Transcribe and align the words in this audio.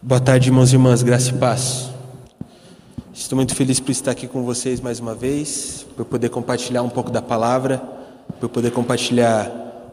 Boa 0.00 0.20
tarde, 0.20 0.48
irmãos 0.48 0.70
e 0.70 0.76
irmãs, 0.76 1.02
graça 1.02 1.30
e 1.30 1.32
paz. 1.32 1.90
Estou 3.12 3.34
muito 3.34 3.52
feliz 3.52 3.80
por 3.80 3.90
estar 3.90 4.12
aqui 4.12 4.28
com 4.28 4.44
vocês 4.44 4.80
mais 4.80 5.00
uma 5.00 5.12
vez, 5.12 5.84
por 5.96 6.04
poder 6.04 6.28
compartilhar 6.28 6.84
um 6.84 6.88
pouco 6.88 7.10
da 7.10 7.20
palavra, 7.20 7.82
por 8.38 8.48
poder 8.48 8.70
compartilhar 8.70 9.50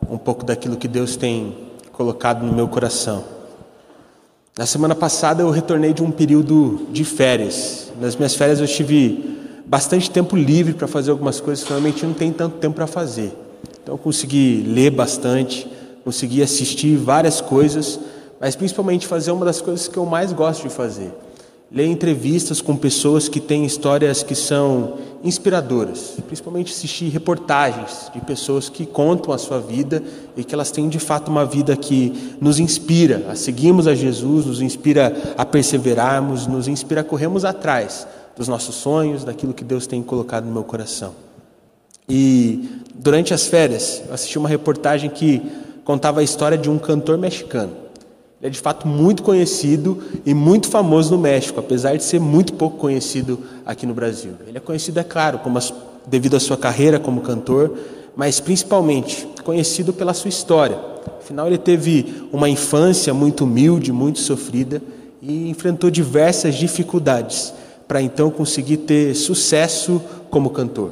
um 0.07 0.19
pouco 0.19 0.45
daquilo 0.45 0.77
que 0.77 0.87
Deus 0.87 1.15
tem 1.15 1.57
colocado 1.91 2.45
no 2.45 2.53
meu 2.53 2.67
coração. 2.67 3.23
Na 4.55 4.67
semana 4.67 4.93
passada 4.93 5.41
eu 5.41 5.49
retornei 5.49 5.91
de 5.91 6.03
um 6.03 6.11
período 6.11 6.85
de 6.91 7.03
férias. 7.03 7.91
Nas 7.99 8.15
minhas 8.15 8.35
férias 8.35 8.59
eu 8.59 8.67
tive 8.67 9.39
bastante 9.65 10.11
tempo 10.11 10.35
livre 10.35 10.75
para 10.75 10.87
fazer 10.87 11.09
algumas 11.09 11.41
coisas 11.41 11.63
que 11.63 11.71
normalmente 11.71 12.05
não 12.05 12.13
tem 12.13 12.31
tanto 12.31 12.57
tempo 12.57 12.75
para 12.75 12.85
fazer. 12.85 13.35
Então 13.81 13.95
eu 13.95 13.99
consegui 13.99 14.63
ler 14.67 14.91
bastante, 14.91 15.67
consegui 16.03 16.43
assistir 16.43 16.95
várias 16.95 17.41
coisas 17.41 17.99
mas 18.45 18.55
principalmente 18.55 19.07
fazer 19.07 19.31
uma 19.31 19.43
das 19.43 19.59
coisas 19.59 19.87
que 19.87 19.97
eu 19.97 20.05
mais 20.05 20.31
gosto 20.31 20.67
de 20.67 20.69
fazer: 20.69 21.11
ler 21.71 21.87
entrevistas 21.87 22.61
com 22.61 22.77
pessoas 22.77 23.27
que 23.27 23.39
têm 23.39 23.65
histórias 23.65 24.21
que 24.21 24.35
são 24.35 24.99
inspiradoras, 25.23 26.13
principalmente 26.27 26.71
assistir 26.71 27.09
reportagens 27.09 28.11
de 28.13 28.21
pessoas 28.21 28.69
que 28.69 28.85
contam 28.85 29.33
a 29.33 29.39
sua 29.39 29.59
vida 29.59 30.03
e 30.37 30.43
que 30.43 30.53
elas 30.53 30.69
têm 30.69 30.87
de 30.87 30.99
fato 30.99 31.29
uma 31.29 31.43
vida 31.43 31.75
que 31.75 32.37
nos 32.39 32.59
inspira 32.59 33.25
a 33.31 33.35
seguirmos 33.35 33.87
a 33.87 33.95
Jesus, 33.95 34.45
nos 34.45 34.61
inspira 34.61 35.33
a 35.35 35.43
perseverarmos, 35.43 36.45
nos 36.45 36.67
inspira 36.67 37.01
a 37.01 37.03
corrermos 37.03 37.43
atrás 37.43 38.07
dos 38.37 38.47
nossos 38.47 38.75
sonhos, 38.75 39.23
daquilo 39.23 39.55
que 39.55 39.63
Deus 39.63 39.87
tem 39.87 40.03
colocado 40.03 40.45
no 40.45 40.53
meu 40.53 40.63
coração. 40.63 41.15
E 42.07 42.83
durante 42.93 43.33
as 43.33 43.47
férias, 43.47 44.03
eu 44.07 44.13
assisti 44.13 44.37
uma 44.37 44.47
reportagem 44.47 45.09
que 45.09 45.41
contava 45.83 46.19
a 46.19 46.23
história 46.23 46.59
de 46.59 46.69
um 46.69 46.77
cantor 46.77 47.17
mexicano. 47.17 47.84
Ele 48.41 48.47
é 48.47 48.49
de 48.49 48.59
fato 48.59 48.87
muito 48.87 49.23
conhecido 49.23 49.97
e 50.25 50.33
muito 50.33 50.67
famoso 50.67 51.15
no 51.15 51.21
México, 51.21 51.59
apesar 51.59 51.95
de 51.95 52.03
ser 52.03 52.19
muito 52.19 52.53
pouco 52.53 52.77
conhecido 52.77 53.39
aqui 53.65 53.85
no 53.85 53.93
Brasil. 53.93 54.33
Ele 54.45 54.57
é 54.57 54.61
conhecido, 54.61 54.99
é 54.99 55.03
claro, 55.03 55.39
as, 55.55 55.73
devido 56.05 56.35
à 56.35 56.39
sua 56.39 56.57
carreira 56.57 56.99
como 56.99 57.21
cantor, 57.21 57.73
mas 58.15 58.39
principalmente 58.39 59.27
conhecido 59.43 59.93
pela 59.93 60.13
sua 60.13 60.29
história. 60.29 60.77
Afinal, 61.19 61.47
ele 61.47 61.57
teve 61.57 62.27
uma 62.31 62.49
infância 62.49 63.13
muito 63.13 63.45
humilde, 63.45 63.91
muito 63.91 64.19
sofrida 64.19 64.81
e 65.21 65.49
enfrentou 65.49 65.89
diversas 65.89 66.55
dificuldades 66.55 67.53
para 67.87 68.01
então 68.01 68.29
conseguir 68.29 68.77
ter 68.77 69.15
sucesso 69.15 70.01
como 70.29 70.49
cantor. 70.49 70.91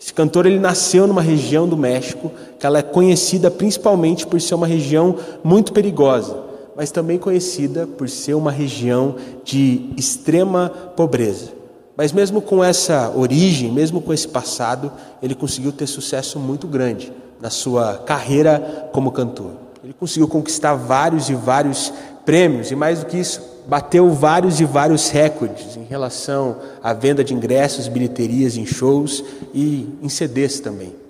Esse 0.00 0.12
cantor 0.12 0.46
ele 0.46 0.58
nasceu 0.58 1.06
numa 1.06 1.22
região 1.22 1.66
do 1.66 1.76
México 1.76 2.30
que 2.58 2.66
ela 2.66 2.78
é 2.78 2.82
conhecida 2.82 3.50
principalmente 3.50 4.26
por 4.26 4.40
ser 4.40 4.54
uma 4.54 4.66
região 4.66 5.16
muito 5.42 5.72
perigosa 5.72 6.43
mas 6.76 6.90
também 6.90 7.18
conhecida 7.18 7.86
por 7.86 8.08
ser 8.08 8.34
uma 8.34 8.50
região 8.50 9.16
de 9.44 9.90
extrema 9.96 10.68
pobreza. 10.96 11.52
Mas 11.96 12.12
mesmo 12.12 12.42
com 12.42 12.62
essa 12.62 13.12
origem, 13.14 13.70
mesmo 13.70 14.00
com 14.00 14.12
esse 14.12 14.26
passado, 14.26 14.92
ele 15.22 15.34
conseguiu 15.34 15.70
ter 15.70 15.86
sucesso 15.86 16.40
muito 16.40 16.66
grande 16.66 17.12
na 17.40 17.50
sua 17.50 17.98
carreira 17.98 18.88
como 18.92 19.12
cantor. 19.12 19.52
Ele 19.82 19.92
conseguiu 19.92 20.26
conquistar 20.26 20.74
vários 20.74 21.28
e 21.28 21.34
vários 21.34 21.92
prêmios 22.24 22.70
e 22.70 22.74
mais 22.74 23.00
do 23.00 23.06
que 23.06 23.18
isso, 23.18 23.40
bateu 23.66 24.10
vários 24.10 24.60
e 24.60 24.64
vários 24.64 25.10
recordes 25.10 25.76
em 25.76 25.84
relação 25.84 26.56
à 26.82 26.92
venda 26.92 27.22
de 27.22 27.34
ingressos, 27.34 27.86
bilheterias 27.86 28.56
em 28.56 28.66
shows 28.66 29.22
e 29.52 29.88
em 30.02 30.08
CDs 30.08 30.58
também. 30.60 31.03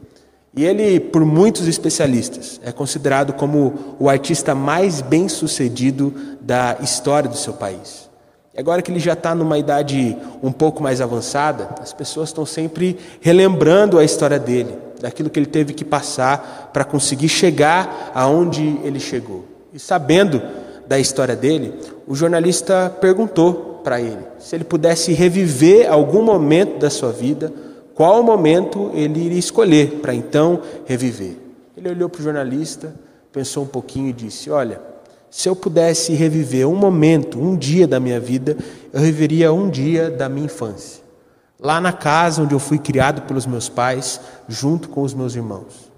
E 0.57 0.65
ele, 0.65 1.01
por 1.01 1.25
muitos 1.25 1.67
especialistas, 1.67 2.61
é 2.63 2.71
considerado 2.71 3.33
como 3.33 3.97
o 3.99 4.09
artista 4.09 4.55
mais 4.55 5.01
bem 5.01 5.29
sucedido 5.29 6.15
da 6.41 6.77
história 6.81 7.29
do 7.29 7.37
seu 7.37 7.55
país. 7.55 8.09
E 8.55 8.61
agora 8.61 8.81
que 8.81 8.93
ele 8.93 9.01
já 9.01 9.15
está 9.15 9.35
numa 9.35 9.59
idade 9.59 10.17
um 10.41 10.53
pouco 10.53 10.81
mais 10.81 11.01
avançada, 11.01 11.71
as 11.83 11.93
pessoas 11.93 12.29
estão 12.29 12.47
sempre 12.47 12.97
relembrando 13.21 13.99
a 13.99 14.05
história 14.05 14.39
dele, 14.39 14.79
daquilo 15.01 15.29
que 15.29 15.41
ele 15.41 15.47
teve 15.47 15.73
que 15.73 15.85
passar 15.85 16.71
para 16.73 16.85
conseguir 16.85 17.29
chegar 17.29 18.13
aonde 18.15 18.79
ele 18.85 19.01
chegou. 19.01 19.45
E 19.73 19.79
sabendo 19.81 20.41
da 20.87 21.01
história 21.01 21.35
dele, 21.35 21.75
o 22.07 22.15
jornalista 22.15 22.95
perguntou 23.01 23.81
para 23.83 24.01
ele 24.01 24.25
se 24.39 24.55
ele 24.55 24.63
pudesse 24.63 25.13
reviver 25.13 25.91
algum 25.91 26.23
momento 26.23 26.79
da 26.79 26.91
sua 26.91 27.11
vida 27.11 27.53
qual 27.95 28.23
momento 28.23 28.91
ele 28.93 29.21
iria 29.21 29.39
escolher 29.39 30.01
para 30.01 30.15
então 30.15 30.61
reviver. 30.85 31.37
Ele 31.77 31.89
olhou 31.89 32.09
para 32.09 32.21
o 32.21 32.25
jornalista, 32.25 32.95
pensou 33.33 33.65
um 33.65 33.69
pouquinho 33.69 34.09
e 34.09 34.13
disse: 34.13 34.51
Olha, 34.51 34.81
se 35.31 35.49
eu 35.49 35.57
pudesse 35.57 36.13
reviver 36.13 36.69
um 36.69 36.77
momento, 36.77 37.39
um 37.39 37.57
dia 37.57 37.87
da 37.87 37.99
minha 37.99 38.21
vida, 38.21 38.57
eu 38.93 39.01
reviveria 39.01 39.53
um 39.53 39.69
dia 39.69 40.11
da 40.11 40.29
minha 40.29 40.47
infância. 40.47 41.03
Lá 41.59 41.81
na 41.81 41.93
casa 41.93 42.43
onde 42.43 42.55
eu 42.55 42.59
fui 42.59 42.79
criado 42.79 43.23
pelos 43.23 43.47
meus 43.47 43.69
pais, 43.69 44.21
junto 44.49 44.89
com 44.89 45.03
os 45.03 45.15
meus 45.15 45.35
irmãos. 45.35 45.91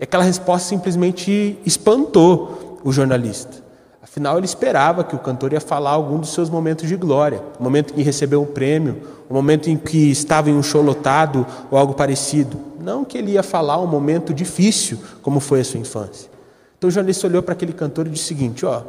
E 0.00 0.04
aquela 0.04 0.24
resposta 0.24 0.68
simplesmente 0.68 1.58
espantou 1.64 2.80
o 2.82 2.92
jornalista. 2.92 3.62
Afinal, 4.02 4.36
ele 4.36 4.46
esperava 4.46 5.04
que 5.04 5.14
o 5.14 5.18
cantor 5.18 5.52
ia 5.52 5.60
falar 5.60 5.90
algum 5.90 6.18
dos 6.18 6.34
seus 6.34 6.50
momentos 6.50 6.88
de 6.88 6.96
glória, 6.96 7.40
o 7.58 7.62
momento 7.62 7.92
em 7.92 7.94
que 7.94 8.02
recebeu 8.02 8.42
um 8.42 8.46
prêmio, 8.46 9.00
o 9.30 9.32
momento 9.32 9.70
em 9.70 9.76
que 9.76 10.10
estava 10.10 10.50
em 10.50 10.54
um 10.54 10.62
show 10.62 10.82
lotado 10.82 11.46
ou 11.70 11.78
algo 11.78 11.94
parecido. 11.94 12.58
Não 12.80 13.04
que 13.04 13.16
ele 13.16 13.30
ia 13.30 13.44
falar 13.44 13.80
um 13.80 13.86
momento 13.86 14.34
difícil, 14.34 14.98
como 15.22 15.38
foi 15.38 15.60
a 15.60 15.64
sua 15.64 15.78
infância. 15.78 16.28
Então 16.76 16.88
o 16.88 16.90
jornalista 16.90 17.28
olhou 17.28 17.44
para 17.44 17.52
aquele 17.52 17.72
cantor 17.72 18.08
e 18.08 18.10
disse 18.10 18.24
o 18.24 18.26
seguinte: 18.26 18.66
ó, 18.66 18.82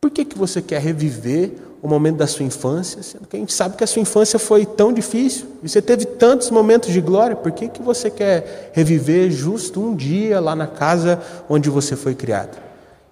por 0.00 0.10
que, 0.10 0.24
que 0.24 0.38
você 0.38 0.62
quer 0.62 0.80
reviver 0.80 1.52
o 1.82 1.86
momento 1.86 2.16
da 2.16 2.26
sua 2.26 2.46
infância, 2.46 3.02
sendo 3.02 3.28
que 3.28 3.36
a 3.36 3.38
gente 3.38 3.52
sabe 3.52 3.76
que 3.76 3.84
a 3.84 3.86
sua 3.86 4.00
infância 4.00 4.38
foi 4.38 4.64
tão 4.64 4.90
difícil 4.90 5.46
e 5.62 5.68
você 5.68 5.82
teve 5.82 6.06
tantos 6.06 6.50
momentos 6.50 6.90
de 6.90 7.00
glória, 7.02 7.36
por 7.36 7.52
que, 7.52 7.68
que 7.68 7.82
você 7.82 8.08
quer 8.08 8.70
reviver 8.72 9.30
justo 9.30 9.80
um 9.80 9.94
dia 9.94 10.40
lá 10.40 10.56
na 10.56 10.66
casa 10.66 11.20
onde 11.46 11.68
você 11.68 11.94
foi 11.94 12.14
criado? 12.14 12.67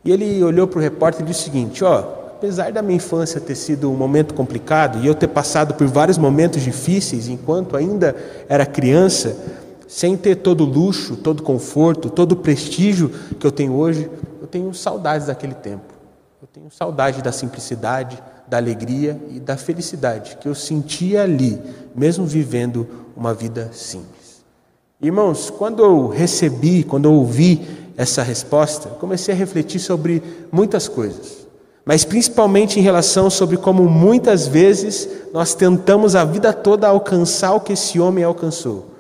E 0.07 0.13
ele 0.13 0.43
olhou 0.45 0.69
para 0.69 0.79
o 0.79 0.83
repórter 0.83 1.23
e 1.23 1.25
disse 1.25 1.41
o 1.41 1.45
seguinte: 1.45 1.83
ó, 1.83 1.99
apesar 2.37 2.71
da 2.71 2.81
minha 2.81 2.97
infância 2.97 3.41
ter 3.41 3.57
sido 3.57 3.91
um 3.91 3.97
momento 3.97 4.35
complicado 4.35 5.03
e 5.03 5.07
eu 5.07 5.17
ter 5.17 5.27
passado 5.27 5.75
por 5.75 5.85
vários 5.89 6.17
momentos 6.17 6.63
difíceis 6.63 7.29
enquanto 7.29 7.77
ainda 7.77 8.15
era 8.49 8.65
criança, 8.65 9.37
sem 9.89 10.17
ter 10.17 10.37
todo 10.37 10.63
o 10.63 10.65
luxo, 10.65 11.17
todo 11.17 11.41
o 11.41 11.43
conforto, 11.43 12.09
todo 12.09 12.33
o 12.33 12.37
prestígio 12.37 13.09
que 13.41 13.45
eu 13.45 13.51
tenho 13.51 13.73
hoje, 13.73 14.09
eu 14.41 14.47
tenho 14.47 14.73
saudades 14.73 15.27
daquele 15.27 15.55
tempo. 15.55 15.93
Eu 16.41 16.47
tenho 16.47 16.71
saudade 16.71 17.21
da 17.21 17.33
simplicidade, 17.33 18.23
da 18.47 18.59
alegria 18.59 19.21
e 19.31 19.41
da 19.41 19.57
felicidade 19.57 20.39
que 20.41 20.47
eu 20.47 20.55
sentia 20.55 21.25
ali, 21.25 21.61
mesmo 21.97 22.25
vivendo 22.25 22.87
uma 23.17 23.35
vida 23.35 23.71
simples. 23.73 24.45
Irmãos, 25.03 25.51
quando 25.51 25.83
eu 25.83 26.07
recebi, 26.07 26.85
quando 26.85 27.07
eu 27.07 27.13
ouvi 27.13 27.86
essa 27.97 28.23
resposta, 28.23 28.91
comecei 28.91 29.35
a 29.35 29.37
refletir 29.37 29.81
sobre 29.81 30.23
muitas 30.53 30.87
coisas, 30.87 31.47
mas 31.85 32.05
principalmente 32.05 32.79
em 32.79 32.83
relação 32.83 33.31
sobre 33.31 33.57
como 33.57 33.89
muitas 33.89 34.47
vezes 34.47 35.09
nós 35.33 35.55
tentamos 35.55 36.15
a 36.15 36.25
vida 36.25 36.53
toda 36.53 36.89
alcançar 36.89 37.53
o 37.55 37.61
que 37.61 37.73
esse 37.73 37.99
homem 37.99 38.25
alcançou. 38.25 38.91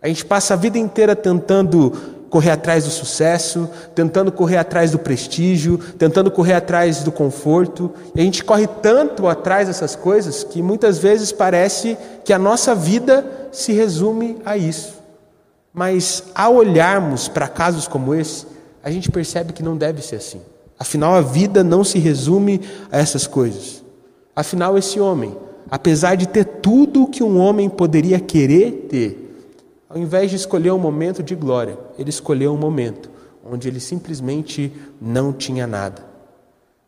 A 0.00 0.08
gente 0.08 0.24
passa 0.24 0.54
a 0.54 0.56
vida 0.56 0.78
inteira 0.78 1.16
tentando 1.16 1.92
correr 2.34 2.50
atrás 2.50 2.84
do 2.84 2.90
sucesso, 2.90 3.70
tentando 3.94 4.32
correr 4.32 4.56
atrás 4.56 4.90
do 4.90 4.98
prestígio, 4.98 5.78
tentando 5.96 6.32
correr 6.32 6.54
atrás 6.54 7.04
do 7.04 7.12
conforto, 7.12 7.92
e 8.12 8.20
a 8.20 8.24
gente 8.24 8.42
corre 8.42 8.66
tanto 8.66 9.28
atrás 9.28 9.68
dessas 9.68 9.94
coisas 9.94 10.42
que 10.42 10.60
muitas 10.60 10.98
vezes 10.98 11.30
parece 11.30 11.96
que 12.24 12.32
a 12.32 12.38
nossa 12.38 12.74
vida 12.74 13.24
se 13.52 13.72
resume 13.72 14.38
a 14.44 14.56
isso. 14.56 15.03
Mas 15.74 16.22
ao 16.32 16.54
olharmos 16.54 17.26
para 17.26 17.48
casos 17.48 17.88
como 17.88 18.14
esse, 18.14 18.46
a 18.80 18.92
gente 18.92 19.10
percebe 19.10 19.52
que 19.52 19.62
não 19.62 19.76
deve 19.76 20.00
ser 20.00 20.16
assim. 20.16 20.40
Afinal, 20.78 21.14
a 21.14 21.20
vida 21.20 21.64
não 21.64 21.82
se 21.82 21.98
resume 21.98 22.60
a 22.92 22.98
essas 22.98 23.26
coisas. 23.26 23.82
Afinal, 24.36 24.78
esse 24.78 25.00
homem, 25.00 25.36
apesar 25.68 26.14
de 26.14 26.28
ter 26.28 26.44
tudo 26.44 27.02
o 27.02 27.06
que 27.08 27.24
um 27.24 27.38
homem 27.38 27.68
poderia 27.68 28.20
querer 28.20 28.86
ter, 28.88 29.36
ao 29.88 29.98
invés 29.98 30.30
de 30.30 30.36
escolher 30.36 30.70
um 30.70 30.78
momento 30.78 31.22
de 31.24 31.34
glória, 31.34 31.76
ele 31.98 32.10
escolheu 32.10 32.52
um 32.52 32.56
momento 32.56 33.10
onde 33.44 33.68
ele 33.68 33.80
simplesmente 33.80 34.72
não 35.00 35.32
tinha 35.32 35.66
nada. 35.66 36.04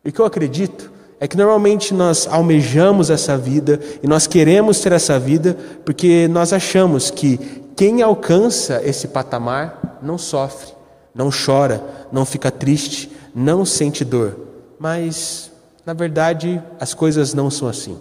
E 0.03 0.09
o 0.09 0.13
que 0.13 0.19
eu 0.19 0.25
acredito 0.25 0.91
é 1.19 1.27
que 1.27 1.35
normalmente 1.35 1.93
nós 1.93 2.27
almejamos 2.27 3.09
essa 3.09 3.37
vida 3.37 3.79
e 4.01 4.07
nós 4.07 4.27
queremos 4.27 4.79
ter 4.79 4.91
essa 4.91 5.19
vida 5.19 5.57
porque 5.83 6.27
nós 6.27 6.53
achamos 6.53 7.11
que 7.11 7.66
quem 7.77 8.01
alcança 8.01 8.81
esse 8.83 9.07
patamar 9.07 9.99
não 10.01 10.17
sofre, 10.17 10.73
não 11.13 11.29
chora, 11.29 11.83
não 12.11 12.25
fica 12.25 12.49
triste, 12.49 13.11
não 13.35 13.63
sente 13.63 14.03
dor. 14.03 14.35
Mas, 14.79 15.51
na 15.85 15.93
verdade, 15.93 16.61
as 16.79 16.95
coisas 16.95 17.35
não 17.35 17.51
são 17.51 17.67
assim. 17.67 17.95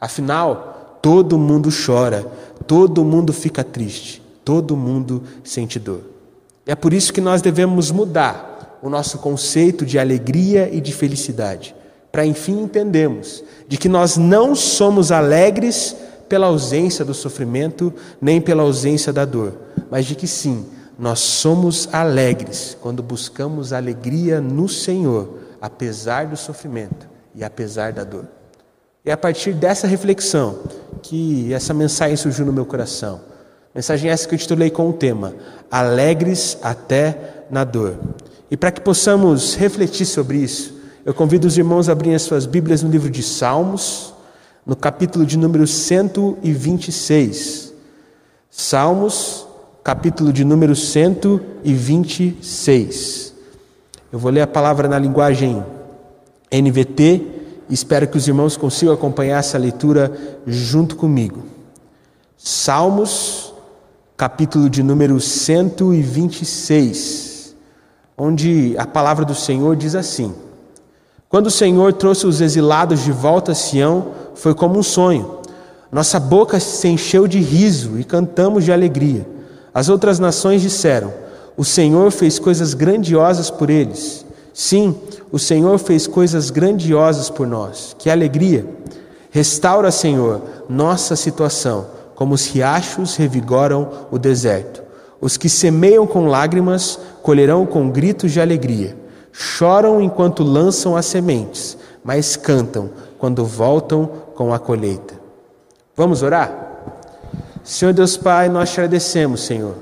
Afinal, 0.00 0.98
todo 1.00 1.38
mundo 1.38 1.70
chora, 1.70 2.26
todo 2.66 3.04
mundo 3.04 3.32
fica 3.32 3.62
triste, 3.62 4.20
todo 4.44 4.76
mundo 4.76 5.22
sente 5.44 5.78
dor. 5.78 6.00
É 6.66 6.74
por 6.74 6.92
isso 6.92 7.12
que 7.12 7.20
nós 7.20 7.40
devemos 7.40 7.92
mudar 7.92 8.76
o 8.82 8.90
nosso 8.90 9.18
conceito 9.18 9.86
de 9.86 10.00
alegria 10.00 10.68
e 10.70 10.80
de 10.80 10.92
felicidade 10.92 11.76
para 12.16 12.24
enfim 12.24 12.62
entendermos 12.62 13.44
de 13.68 13.76
que 13.76 13.90
nós 13.90 14.16
não 14.16 14.54
somos 14.54 15.12
alegres 15.12 15.94
pela 16.28 16.46
ausência 16.46 17.04
do 17.04 17.14
sofrimento, 17.14 17.92
nem 18.20 18.40
pela 18.40 18.62
ausência 18.62 19.12
da 19.12 19.24
dor, 19.24 19.54
mas 19.90 20.06
de 20.06 20.14
que 20.14 20.26
sim, 20.26 20.66
nós 20.98 21.20
somos 21.20 21.88
alegres 21.92 22.76
quando 22.80 23.02
buscamos 23.02 23.72
alegria 23.72 24.40
no 24.40 24.68
Senhor, 24.68 25.38
apesar 25.60 26.26
do 26.26 26.36
sofrimento 26.36 27.06
e 27.34 27.44
apesar 27.44 27.92
da 27.92 28.02
dor. 28.02 28.26
É 29.04 29.12
a 29.12 29.16
partir 29.16 29.52
dessa 29.52 29.86
reflexão 29.86 30.58
que 31.02 31.52
essa 31.52 31.72
mensagem 31.72 32.16
surgiu 32.16 32.44
no 32.44 32.52
meu 32.52 32.66
coração. 32.66 33.20
Mensagem 33.74 34.10
essa 34.10 34.26
que 34.26 34.34
eu 34.34 34.38
titulei 34.38 34.70
com 34.70 34.88
o 34.88 34.92
tema 34.92 35.34
Alegres 35.70 36.58
até 36.62 37.44
na 37.50 37.62
dor. 37.62 37.96
E 38.50 38.56
para 38.56 38.72
que 38.72 38.80
possamos 38.80 39.54
refletir 39.54 40.06
sobre 40.06 40.38
isso, 40.38 40.74
eu 41.04 41.12
convido 41.12 41.46
os 41.46 41.56
irmãos 41.58 41.88
a 41.88 41.92
abrirem 41.92 42.16
as 42.16 42.22
suas 42.22 42.46
Bíblias 42.46 42.82
no 42.82 42.90
livro 42.90 43.10
de 43.10 43.22
Salmos, 43.22 44.14
no 44.66 44.74
capítulo 44.74 45.24
de 45.24 45.38
número 45.38 45.64
126. 45.66 47.72
Salmos, 48.50 49.46
capítulo 49.84 50.32
de 50.32 50.44
número 50.44 50.74
126. 50.74 53.32
Eu 54.10 54.18
vou 54.18 54.32
ler 54.32 54.40
a 54.42 54.46
palavra 54.46 54.88
na 54.88 54.98
linguagem 54.98 55.62
NVT 56.50 57.36
espero 57.68 58.06
que 58.08 58.16
os 58.16 58.28
irmãos 58.28 58.56
consigam 58.56 58.94
acompanhar 58.94 59.38
essa 59.38 59.58
leitura 59.58 60.40
junto 60.46 60.94
comigo. 60.96 61.44
Salmos, 62.36 63.52
capítulo 64.16 64.70
de 64.70 64.82
número 64.82 65.20
126, 65.20 67.56
onde 68.16 68.76
a 68.78 68.86
palavra 68.86 69.24
do 69.24 69.34
Senhor 69.34 69.74
diz 69.74 69.94
assim: 69.94 70.34
Quando 71.28 71.48
o 71.48 71.50
Senhor 71.50 71.92
trouxe 71.92 72.26
os 72.26 72.40
exilados 72.40 73.02
de 73.02 73.10
volta 73.10 73.52
a 73.52 73.54
Sião, 73.54 74.12
foi 74.34 74.54
como 74.54 74.78
um 74.78 74.82
sonho. 74.82 75.40
Nossa 75.90 76.20
boca 76.20 76.60
se 76.60 76.86
encheu 76.86 77.26
de 77.26 77.40
riso 77.40 77.98
e 77.98 78.04
cantamos 78.04 78.64
de 78.64 78.72
alegria. 78.72 79.26
As 79.74 79.88
outras 79.88 80.18
nações 80.20 80.62
disseram: 80.62 81.12
O 81.56 81.64
Senhor 81.64 82.10
fez 82.12 82.38
coisas 82.38 82.74
grandiosas 82.74 83.50
por 83.50 83.70
eles. 83.70 84.24
Sim, 84.54 84.94
o 85.32 85.38
Senhor 85.38 85.78
fez 85.78 86.06
coisas 86.06 86.48
grandiosas 86.48 87.28
por 87.28 87.46
nós. 87.46 87.94
Que 87.98 88.08
alegria! 88.08 88.64
Restaura, 89.30 89.90
Senhor, 89.90 90.40
nossa 90.68 91.14
situação, 91.14 91.88
como 92.14 92.34
os 92.34 92.46
riachos 92.46 93.16
revigoram 93.16 93.88
o 94.10 94.18
deserto. 94.18 94.82
Os 95.20 95.36
que 95.36 95.48
semeiam 95.48 96.06
com 96.06 96.26
lágrimas 96.26 96.98
colherão 97.22 97.66
com 97.66 97.90
gritos 97.90 98.32
de 98.32 98.40
alegria. 98.40 98.96
Choram 99.38 100.00
enquanto 100.00 100.42
lançam 100.42 100.96
as 100.96 101.04
sementes, 101.04 101.76
mas 102.02 102.36
cantam 102.36 102.88
quando 103.18 103.44
voltam 103.44 104.10
com 104.34 104.52
a 104.54 104.58
colheita. 104.58 105.12
Vamos 105.94 106.22
orar? 106.22 106.50
Senhor 107.62 107.92
Deus 107.92 108.16
Pai, 108.16 108.48
nós 108.48 108.70
te 108.70 108.80
agradecemos, 108.80 109.42
Senhor. 109.42 109.74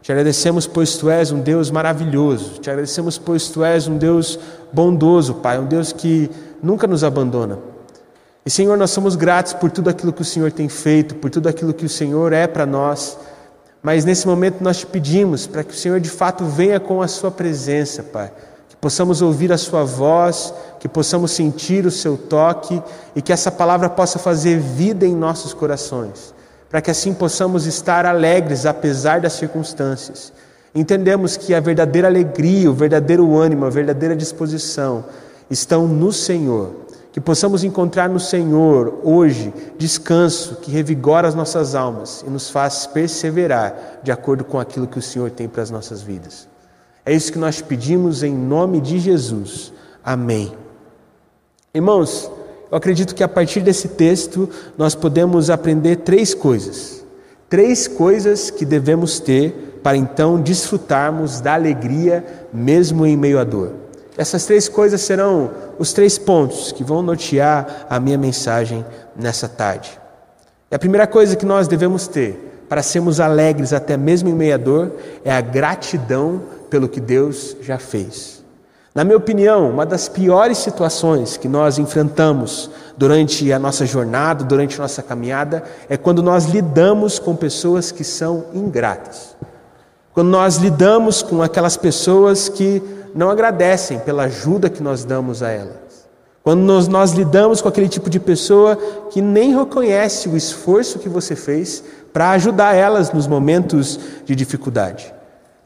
Te 0.00 0.10
agradecemos, 0.10 0.66
pois 0.66 0.96
tu 0.96 1.10
és 1.10 1.30
um 1.30 1.40
Deus 1.40 1.70
maravilhoso. 1.70 2.58
Te 2.60 2.70
agradecemos, 2.70 3.18
pois 3.18 3.50
tu 3.50 3.62
és 3.62 3.86
um 3.86 3.98
Deus 3.98 4.38
bondoso, 4.72 5.34
Pai, 5.34 5.58
um 5.58 5.66
Deus 5.66 5.92
que 5.92 6.30
nunca 6.62 6.86
nos 6.86 7.04
abandona. 7.04 7.58
E, 8.44 8.50
Senhor, 8.50 8.78
nós 8.78 8.90
somos 8.90 9.16
gratos 9.16 9.52
por 9.52 9.70
tudo 9.70 9.90
aquilo 9.90 10.14
que 10.14 10.22
o 10.22 10.24
Senhor 10.24 10.50
tem 10.50 10.68
feito, 10.68 11.14
por 11.16 11.30
tudo 11.30 11.46
aquilo 11.46 11.74
que 11.74 11.84
o 11.84 11.90
Senhor 11.90 12.32
é 12.32 12.46
para 12.46 12.64
nós. 12.64 13.18
Mas 13.82 14.02
nesse 14.02 14.26
momento 14.26 14.64
nós 14.64 14.78
te 14.78 14.86
pedimos 14.86 15.46
para 15.46 15.62
que 15.62 15.74
o 15.74 15.76
Senhor 15.76 16.00
de 16.00 16.08
fato 16.08 16.46
venha 16.46 16.80
com 16.80 17.02
a 17.02 17.08
Sua 17.08 17.30
presença, 17.30 18.02
Pai 18.02 18.32
possamos 18.84 19.22
ouvir 19.22 19.50
a 19.50 19.56
Sua 19.56 19.82
voz, 19.82 20.52
que 20.78 20.86
possamos 20.86 21.30
sentir 21.30 21.86
o 21.86 21.90
Seu 21.90 22.18
toque 22.18 22.82
e 23.16 23.22
que 23.22 23.32
essa 23.32 23.50
palavra 23.50 23.88
possa 23.88 24.18
fazer 24.18 24.58
vida 24.58 25.06
em 25.06 25.16
nossos 25.16 25.54
corações, 25.54 26.34
para 26.68 26.82
que 26.82 26.90
assim 26.90 27.14
possamos 27.14 27.64
estar 27.64 28.04
alegres 28.04 28.66
apesar 28.66 29.22
das 29.22 29.32
circunstâncias. 29.32 30.34
Entendemos 30.74 31.34
que 31.34 31.54
a 31.54 31.60
verdadeira 31.60 32.08
alegria, 32.08 32.70
o 32.70 32.74
verdadeiro 32.74 33.34
ânimo, 33.34 33.64
a 33.64 33.70
verdadeira 33.70 34.14
disposição 34.14 35.06
estão 35.48 35.88
no 35.88 36.12
Senhor. 36.12 36.84
Que 37.10 37.22
possamos 37.22 37.64
encontrar 37.64 38.10
no 38.10 38.20
Senhor 38.20 39.00
hoje 39.02 39.50
descanso 39.78 40.56
que 40.56 40.70
revigora 40.70 41.26
as 41.26 41.34
nossas 41.34 41.74
almas 41.74 42.22
e 42.26 42.28
nos 42.28 42.50
faz 42.50 42.86
perseverar 42.86 44.00
de 44.02 44.12
acordo 44.12 44.44
com 44.44 44.60
aquilo 44.60 44.86
que 44.86 44.98
o 44.98 45.02
Senhor 45.02 45.30
tem 45.30 45.48
para 45.48 45.62
as 45.62 45.70
nossas 45.70 46.02
vidas. 46.02 46.52
É 47.06 47.12
isso 47.12 47.32
que 47.32 47.38
nós 47.38 47.60
pedimos 47.60 48.22
em 48.22 48.34
nome 48.34 48.80
de 48.80 48.98
Jesus. 48.98 49.72
Amém. 50.02 50.52
Irmãos, 51.74 52.30
eu 52.70 52.76
acredito 52.76 53.14
que 53.14 53.22
a 53.22 53.28
partir 53.28 53.60
desse 53.60 53.88
texto 53.88 54.48
nós 54.76 54.94
podemos 54.94 55.50
aprender 55.50 55.96
três 55.96 56.32
coisas. 56.32 57.04
Três 57.48 57.86
coisas 57.86 58.50
que 58.50 58.64
devemos 58.64 59.20
ter 59.20 59.80
para 59.82 59.96
então 59.96 60.40
desfrutarmos 60.40 61.40
da 61.40 61.54
alegria 61.54 62.24
mesmo 62.52 63.04
em 63.04 63.16
meio 63.16 63.38
à 63.38 63.44
dor. 63.44 63.72
Essas 64.16 64.46
três 64.46 64.68
coisas 64.68 65.00
serão 65.00 65.50
os 65.78 65.92
três 65.92 66.16
pontos 66.16 66.72
que 66.72 66.82
vão 66.82 67.02
nortear 67.02 67.86
a 67.90 68.00
minha 68.00 68.16
mensagem 68.16 68.84
nessa 69.14 69.48
tarde. 69.48 70.00
E 70.70 70.74
a 70.74 70.78
primeira 70.78 71.06
coisa 71.06 71.36
que 71.36 71.44
nós 71.44 71.68
devemos 71.68 72.06
ter 72.06 72.64
para 72.68 72.82
sermos 72.82 73.20
alegres 73.20 73.72
até 73.72 73.96
mesmo 73.96 74.28
em 74.28 74.34
meio 74.34 74.54
à 74.54 74.56
dor 74.56 74.92
é 75.24 75.32
a 75.32 75.40
gratidão 75.40 76.42
pelo 76.74 76.88
que 76.88 76.98
Deus 76.98 77.56
já 77.60 77.78
fez. 77.78 78.42
Na 78.92 79.04
minha 79.04 79.16
opinião, 79.16 79.70
uma 79.70 79.86
das 79.86 80.08
piores 80.08 80.58
situações 80.58 81.36
que 81.36 81.46
nós 81.46 81.78
enfrentamos 81.78 82.68
durante 82.96 83.52
a 83.52 83.60
nossa 83.60 83.86
jornada, 83.86 84.42
durante 84.42 84.74
a 84.74 84.82
nossa 84.82 85.00
caminhada, 85.00 85.62
é 85.88 85.96
quando 85.96 86.20
nós 86.20 86.46
lidamos 86.46 87.20
com 87.20 87.36
pessoas 87.36 87.92
que 87.92 88.02
são 88.02 88.46
ingratas. 88.52 89.36
Quando 90.12 90.30
nós 90.30 90.56
lidamos 90.56 91.22
com 91.22 91.42
aquelas 91.42 91.76
pessoas 91.76 92.48
que 92.48 92.82
não 93.14 93.30
agradecem 93.30 94.00
pela 94.00 94.24
ajuda 94.24 94.68
que 94.68 94.82
nós 94.82 95.04
damos 95.04 95.44
a 95.44 95.50
elas. 95.50 96.08
Quando 96.42 96.62
nós, 96.62 96.88
nós 96.88 97.12
lidamos 97.12 97.62
com 97.62 97.68
aquele 97.68 97.88
tipo 97.88 98.10
de 98.10 98.18
pessoa 98.18 98.74
que 99.12 99.22
nem 99.22 99.56
reconhece 99.56 100.28
o 100.28 100.36
esforço 100.36 100.98
que 100.98 101.08
você 101.08 101.36
fez 101.36 101.84
para 102.12 102.30
ajudar 102.30 102.74
elas 102.74 103.12
nos 103.12 103.28
momentos 103.28 104.00
de 104.24 104.34
dificuldade. 104.34 105.13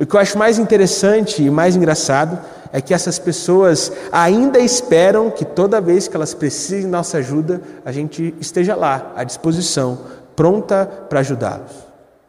O 0.01 0.07
que 0.07 0.15
eu 0.15 0.21
acho 0.21 0.39
mais 0.39 0.61
interessante 0.61 1.43
e 1.43 1.51
mais 1.51 1.75
engraçado 1.75 2.39
é 2.73 2.81
que 2.81 2.95
essas 2.95 3.19
pessoas 3.19 3.91
ainda 4.13 4.61
esperam 4.61 5.29
que 5.29 5.45
toda 5.45 5.81
vez 5.81 6.07
que 6.07 6.15
elas 6.15 6.33
precisem 6.33 6.83
de 6.83 6.87
nossa 6.87 7.19
ajuda, 7.19 7.61
a 7.85 7.91
gente 7.91 8.33
esteja 8.41 8.77
lá, 8.77 9.13
à 9.17 9.25
disposição, 9.25 9.99
pronta 10.37 10.87
para 11.09 11.19
ajudá-los. 11.19 11.73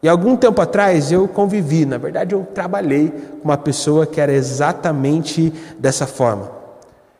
E 0.02 0.08
algum 0.08 0.36
tempo 0.36 0.60
atrás 0.60 1.12
eu 1.12 1.28
convivi, 1.28 1.86
na 1.86 1.96
verdade 1.96 2.34
eu 2.34 2.44
trabalhei 2.52 3.10
com 3.40 3.44
uma 3.44 3.58
pessoa 3.58 4.04
que 4.04 4.20
era 4.20 4.32
exatamente 4.32 5.52
dessa 5.78 6.08
forma. 6.08 6.50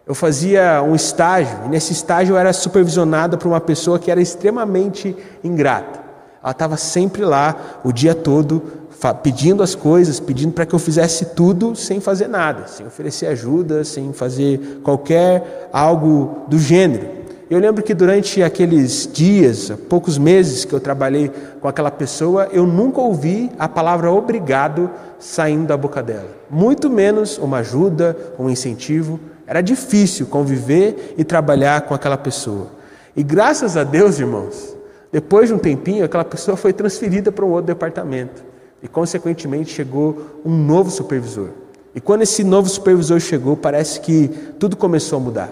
Eu 0.05 0.17
fazia 0.17 0.83
um 0.83 0.97
estágio, 0.97 1.57
e 1.67 1.69
nesse 1.69 1.93
estágio 1.93 2.33
eu 2.33 2.39
era 2.39 2.53
supervisionado 2.53 3.39
por 3.39 3.47
uma 3.47 3.61
pessoa 3.61 4.01
que 4.01 4.11
era 4.11 4.21
extremamente 4.21 5.17
ingrata. 5.45 6.01
Ela 6.43 6.53
estava 6.53 6.77
sempre 6.77 7.23
lá 7.23 7.55
o 7.85 7.93
dia 7.93 8.15
todo 8.15 8.80
pedindo 9.23 9.63
as 9.63 9.75
coisas, 9.75 10.21
pedindo 10.21 10.53
para 10.53 10.67
que 10.67 10.75
eu 10.75 10.79
fizesse 10.79 11.27
tudo 11.27 11.75
sem 11.75 12.01
fazer 12.01 12.29
nada, 12.29 12.67
sem 12.67 12.87
oferecer 12.87 13.27
ajuda, 13.27 13.83
sem 13.83 14.13
fazer 14.13 14.81
qualquer 14.83 15.71
algo 15.73 16.45
do 16.49 16.59
gênero. 16.59 17.21
Eu 17.49 17.59
lembro 17.59 17.83
que 17.83 17.95
durante 17.95 18.43
aqueles 18.43 19.09
dias, 19.13 19.73
poucos 19.89 20.19
meses 20.19 20.65
que 20.65 20.73
eu 20.73 20.79
trabalhei 20.79 21.33
com 21.61 21.67
aquela 21.67 21.91
pessoa, 21.91 22.49
eu 22.53 22.65
nunca 22.65 23.01
ouvi 23.01 23.51
a 23.59 23.69
palavra 23.69 24.13
obrigado 24.13 24.89
saindo 25.19 25.67
da 25.67 25.77
boca 25.77 26.03
dela. 26.03 26.29
Muito 26.49 26.89
menos 26.89 27.39
uma 27.39 27.59
ajuda, 27.59 28.17
um 28.39 28.49
incentivo. 28.49 29.19
Era 29.47 29.63
difícil 29.63 30.27
conviver 30.27 31.15
e 31.19 31.25
trabalhar 31.25 31.81
com 31.81 31.95
aquela 31.95 32.17
pessoa. 32.17 32.69
E 33.17 33.23
graças 33.25 33.77
a 33.77 33.83
Deus, 33.83 34.21
irmãos, 34.21 34.77
depois 35.11 35.49
de 35.49 35.55
um 35.55 35.59
tempinho, 35.59 36.05
aquela 36.05 36.25
pessoa 36.25 36.57
foi 36.57 36.73
transferida 36.73 37.33
para 37.33 37.45
um 37.45 37.51
outro 37.51 37.67
departamento 37.67 38.50
e, 38.83 38.89
consequentemente, 38.89 39.73
chegou 39.73 40.41
um 40.45 40.57
novo 40.57 40.91
supervisor. 40.91 41.49
E 41.95 42.01
quando 42.01 42.23
esse 42.23 42.45
novo 42.45 42.69
supervisor 42.69 43.19
chegou, 43.21 43.57
parece 43.57 44.01
que 44.01 44.29
tudo 44.59 44.77
começou 44.77 45.19
a 45.19 45.21
mudar. 45.21 45.51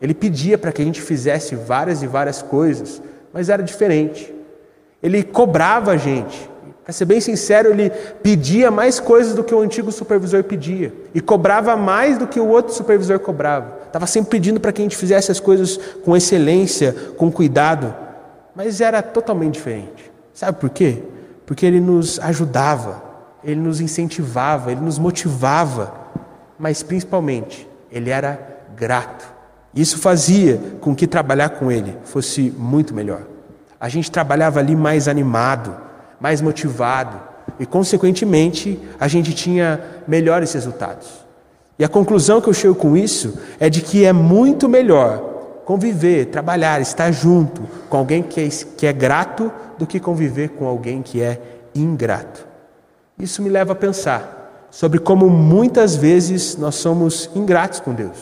Ele 0.00 0.14
pedia 0.14 0.56
para 0.56 0.70
que 0.70 0.82
a 0.82 0.84
gente 0.84 1.00
fizesse 1.00 1.54
várias 1.54 2.02
e 2.02 2.06
várias 2.06 2.42
coisas, 2.42 3.02
mas 3.32 3.48
era 3.48 3.62
diferente. 3.62 4.32
Ele 5.02 5.22
cobrava 5.22 5.92
a 5.92 5.96
gente. 5.96 6.48
Para 6.84 6.92
ser 6.92 7.04
bem 7.04 7.20
sincero, 7.20 7.70
ele 7.70 7.90
pedia 8.22 8.70
mais 8.70 8.98
coisas 8.98 9.34
do 9.34 9.44
que 9.44 9.54
o 9.54 9.60
antigo 9.60 9.92
supervisor 9.92 10.42
pedia. 10.44 10.92
E 11.14 11.20
cobrava 11.20 11.76
mais 11.76 12.16
do 12.16 12.26
que 12.26 12.40
o 12.40 12.46
outro 12.46 12.72
supervisor 12.72 13.18
cobrava. 13.18 13.78
Estava 13.86 14.06
sempre 14.06 14.30
pedindo 14.30 14.60
para 14.60 14.72
que 14.72 14.80
a 14.80 14.84
gente 14.84 14.96
fizesse 14.96 15.30
as 15.30 15.40
coisas 15.40 15.78
com 16.04 16.16
excelência, 16.16 16.94
com 17.16 17.30
cuidado. 17.30 17.94
Mas 18.54 18.80
era 18.80 19.02
totalmente 19.02 19.54
diferente. 19.54 20.10
Sabe 20.32 20.58
por 20.58 20.70
quê? 20.70 21.02
Porque 21.48 21.64
ele 21.64 21.80
nos 21.80 22.20
ajudava, 22.20 23.02
ele 23.42 23.58
nos 23.58 23.80
incentivava, 23.80 24.70
ele 24.70 24.82
nos 24.82 24.98
motivava, 24.98 25.94
mas 26.58 26.82
principalmente, 26.82 27.66
ele 27.90 28.10
era 28.10 28.38
grato. 28.76 29.26
Isso 29.74 29.96
fazia 29.96 30.60
com 30.78 30.94
que 30.94 31.06
trabalhar 31.06 31.48
com 31.48 31.72
ele 31.72 31.96
fosse 32.04 32.54
muito 32.58 32.92
melhor. 32.92 33.22
A 33.80 33.88
gente 33.88 34.10
trabalhava 34.10 34.60
ali 34.60 34.76
mais 34.76 35.08
animado, 35.08 35.74
mais 36.20 36.42
motivado 36.42 37.18
e, 37.58 37.64
consequentemente, 37.64 38.78
a 39.00 39.08
gente 39.08 39.32
tinha 39.32 39.80
melhores 40.06 40.52
resultados. 40.52 41.08
E 41.78 41.84
a 41.84 41.88
conclusão 41.88 42.42
que 42.42 42.48
eu 42.50 42.52
chego 42.52 42.74
com 42.74 42.94
isso 42.94 43.38
é 43.58 43.70
de 43.70 43.80
que 43.80 44.04
é 44.04 44.12
muito 44.12 44.68
melhor 44.68 45.27
conviver, 45.68 46.28
trabalhar, 46.28 46.80
estar 46.80 47.12
junto 47.12 47.60
com 47.90 47.98
alguém 47.98 48.22
que 48.22 48.40
é, 48.40 48.48
que 48.74 48.86
é 48.86 48.92
grato 48.92 49.52
do 49.76 49.86
que 49.86 50.00
conviver 50.00 50.48
com 50.48 50.66
alguém 50.66 51.02
que 51.02 51.20
é 51.20 51.38
ingrato. 51.74 52.46
Isso 53.18 53.42
me 53.42 53.50
leva 53.50 53.74
a 53.74 53.76
pensar 53.76 54.66
sobre 54.70 54.98
como 54.98 55.28
muitas 55.28 55.94
vezes 55.94 56.56
nós 56.56 56.76
somos 56.76 57.28
ingratos 57.34 57.80
com 57.80 57.92
Deus. 57.92 58.16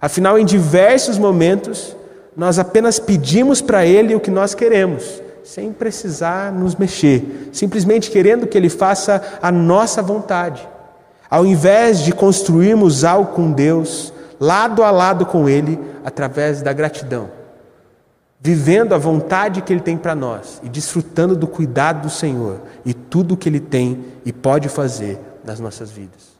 Afinal, 0.00 0.38
em 0.38 0.44
diversos 0.44 1.18
momentos, 1.18 1.96
nós 2.36 2.60
apenas 2.60 3.00
pedimos 3.00 3.60
para 3.60 3.84
Ele 3.84 4.14
o 4.14 4.20
que 4.20 4.30
nós 4.30 4.54
queremos, 4.54 5.20
sem 5.42 5.72
precisar 5.72 6.52
nos 6.52 6.76
mexer, 6.76 7.48
simplesmente 7.52 8.08
querendo 8.08 8.46
que 8.46 8.56
Ele 8.56 8.68
faça 8.68 9.20
a 9.42 9.50
nossa 9.50 10.00
vontade. 10.00 10.68
Ao 11.28 11.44
invés 11.44 12.04
de 12.04 12.12
construirmos 12.12 13.02
algo 13.02 13.32
com 13.32 13.50
Deus, 13.50 14.12
lado 14.40 14.82
a 14.82 14.90
lado 14.90 15.26
com 15.26 15.48
Ele, 15.48 15.78
através 16.04 16.62
da 16.62 16.72
gratidão, 16.72 17.30
vivendo 18.40 18.94
a 18.94 18.98
vontade 18.98 19.62
que 19.62 19.72
Ele 19.72 19.80
tem 19.80 19.96
para 19.96 20.14
nós 20.14 20.60
e 20.62 20.68
desfrutando 20.68 21.34
do 21.34 21.46
cuidado 21.46 22.02
do 22.02 22.10
Senhor 22.10 22.60
e 22.84 22.94
tudo 22.94 23.34
o 23.34 23.36
que 23.36 23.48
Ele 23.48 23.60
tem 23.60 24.04
e 24.24 24.32
pode 24.32 24.68
fazer 24.68 25.18
nas 25.44 25.58
nossas 25.58 25.90
vidas. 25.90 26.38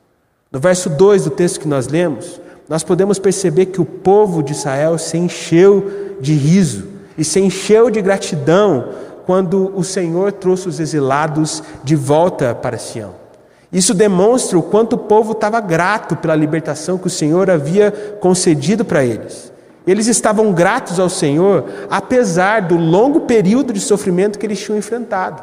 No 0.50 0.60
verso 0.60 0.88
2 0.88 1.24
do 1.24 1.30
texto 1.30 1.60
que 1.60 1.68
nós 1.68 1.88
lemos, 1.88 2.40
nós 2.68 2.82
podemos 2.82 3.18
perceber 3.18 3.66
que 3.66 3.80
o 3.80 3.84
povo 3.84 4.42
de 4.42 4.52
Israel 4.52 4.98
se 4.98 5.16
encheu 5.16 6.16
de 6.20 6.34
riso 6.34 6.86
e 7.16 7.24
se 7.24 7.40
encheu 7.40 7.90
de 7.90 8.00
gratidão 8.00 8.92
quando 9.26 9.72
o 9.76 9.82
Senhor 9.84 10.32
trouxe 10.32 10.68
os 10.68 10.80
exilados 10.80 11.62
de 11.84 11.96
volta 11.96 12.54
para 12.54 12.78
Sião. 12.78 13.27
Isso 13.72 13.92
demonstra 13.92 14.58
o 14.58 14.62
quanto 14.62 14.94
o 14.94 14.98
povo 14.98 15.32
estava 15.32 15.60
grato 15.60 16.16
pela 16.16 16.34
libertação 16.34 16.96
que 16.96 17.06
o 17.06 17.10
Senhor 17.10 17.50
havia 17.50 17.90
concedido 18.20 18.84
para 18.84 19.04
eles. 19.04 19.52
Eles 19.86 20.06
estavam 20.06 20.52
gratos 20.52 20.98
ao 20.98 21.08
Senhor, 21.08 21.64
apesar 21.90 22.62
do 22.62 22.76
longo 22.76 23.20
período 23.20 23.72
de 23.72 23.80
sofrimento 23.80 24.38
que 24.38 24.46
eles 24.46 24.60
tinham 24.60 24.78
enfrentado. 24.78 25.42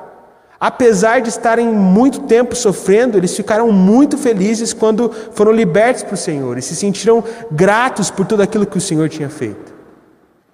Apesar 0.59 1.19
de 1.19 1.29
estarem 1.29 1.67
muito 1.67 2.21
tempo 2.21 2.55
sofrendo, 2.55 3.17
eles 3.17 3.35
ficaram 3.35 3.71
muito 3.71 4.17
felizes 4.17 4.73
quando 4.73 5.11
foram 5.33 5.51
libertos 5.51 6.03
para 6.03 6.13
o 6.13 6.17
Senhor 6.17 6.57
e 6.57 6.61
se 6.61 6.75
sentiram 6.75 7.23
gratos 7.51 8.09
por 8.09 8.25
tudo 8.25 8.41
aquilo 8.41 8.65
que 8.65 8.77
o 8.77 8.81
Senhor 8.81 9.09
tinha 9.09 9.29
feito. 9.29 9.73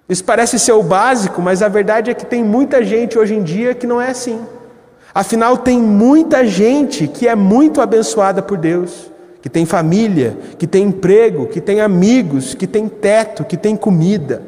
Isso 0.08 0.24
parece 0.24 0.58
ser 0.58 0.72
o 0.72 0.82
básico, 0.82 1.40
mas 1.40 1.62
a 1.62 1.68
verdade 1.68 2.10
é 2.10 2.14
que 2.14 2.26
tem 2.26 2.42
muita 2.42 2.84
gente 2.84 3.18
hoje 3.18 3.34
em 3.34 3.42
dia 3.42 3.74
que 3.74 3.86
não 3.86 4.00
é 4.00 4.10
assim. 4.10 4.40
Afinal, 5.14 5.58
tem 5.58 5.78
muita 5.78 6.46
gente 6.46 7.06
que 7.06 7.28
é 7.28 7.34
muito 7.34 7.80
abençoada 7.80 8.40
por 8.40 8.56
Deus, 8.56 9.10
que 9.42 9.48
tem 9.48 9.66
família, 9.66 10.36
que 10.58 10.66
tem 10.66 10.84
emprego, 10.84 11.46
que 11.46 11.60
tem 11.60 11.80
amigos, 11.80 12.54
que 12.54 12.66
tem 12.66 12.88
teto, 12.88 13.44
que 13.44 13.56
tem 13.56 13.76
comida. 13.76 14.42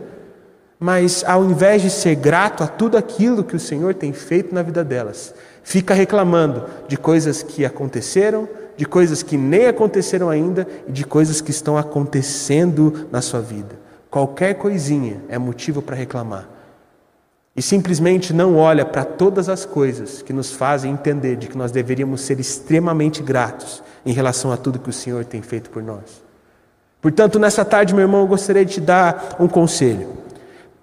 Mas 0.79 1.23
ao 1.27 1.45
invés 1.45 1.83
de 1.83 1.91
ser 1.91 2.15
grato 2.15 2.63
a 2.63 2.67
tudo 2.67 2.97
aquilo 2.97 3.45
que 3.45 3.57
o 3.57 3.61
Senhor 3.61 3.95
tem 3.95 4.13
feito 4.13 4.55
na 4.55 4.63
vida 4.63 4.83
delas, 4.83 5.35
fica 5.63 5.93
reclamando 5.93 6.65
de 6.89 6.97
coisas 6.97 7.43
que 7.43 7.65
aconteceram, 7.65 8.49
de 8.77 8.87
coisas 8.87 9.23
que 9.23 9.37
nem 9.37 9.67
aconteceram 9.67 10.31
ainda 10.31 10.67
e 10.89 10.93
de 10.93 11.05
coisas 11.05 11.41
que 11.41 11.51
estão 11.51 11.77
acontecendo 11.77 13.07
na 13.11 13.21
sua 13.21 13.41
vida. 13.41 13.77
Qualquer 14.11 14.55
coisinha 14.55 15.21
é 15.29 15.39
motivo 15.39 15.83
para 15.83 15.97
reclamar. 15.97 16.54
E 17.57 17.63
simplesmente 17.63 18.33
não 18.33 18.57
olha 18.57 18.85
para 18.85 19.05
todas 19.05 19.49
as 19.49 19.65
coisas 19.65 20.23
que 20.23 20.33
nos 20.33 20.51
fazem 20.51 20.93
entender 20.93 21.37
de 21.37 21.47
que 21.47 21.57
nós 21.57 21.71
deveríamos 21.71 22.23
ser 22.23 22.41
extremamente 22.41 23.23
gratos 23.23 23.83
em 24.05 24.13
relação 24.13 24.51
a 24.51 24.57
tudo 24.57 24.81
que 24.81 24.91
o 24.91 24.93
Senhor 24.93 25.25
tem 25.25 25.41
feito 25.41 25.71
por 25.71 25.83
nós. 25.83 26.23
Portanto, 27.01 27.39
nessa 27.39 27.65
tarde, 27.65 27.95
meu 27.95 28.03
irmão, 28.03 28.23
eu 28.23 28.27
gostaria 28.27 28.65
de 28.65 28.75
te 28.75 28.81
dar 28.81 29.37
um 29.39 29.47
conselho. 29.47 30.09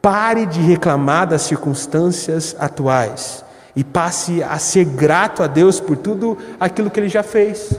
Pare 0.02 0.46
de 0.46 0.62
reclamar 0.62 1.28
das 1.28 1.42
circunstâncias 1.42 2.56
atuais 2.58 3.44
e 3.76 3.84
passe 3.84 4.42
a 4.42 4.58
ser 4.58 4.86
grato 4.86 5.44
a 5.44 5.48
Deus 5.48 5.80
por 5.80 5.98
tudo 5.98 6.38
aquilo 6.60 6.90
que 6.90 7.00
Ele 7.00 7.10
já 7.10 7.24
fez. 7.24 7.72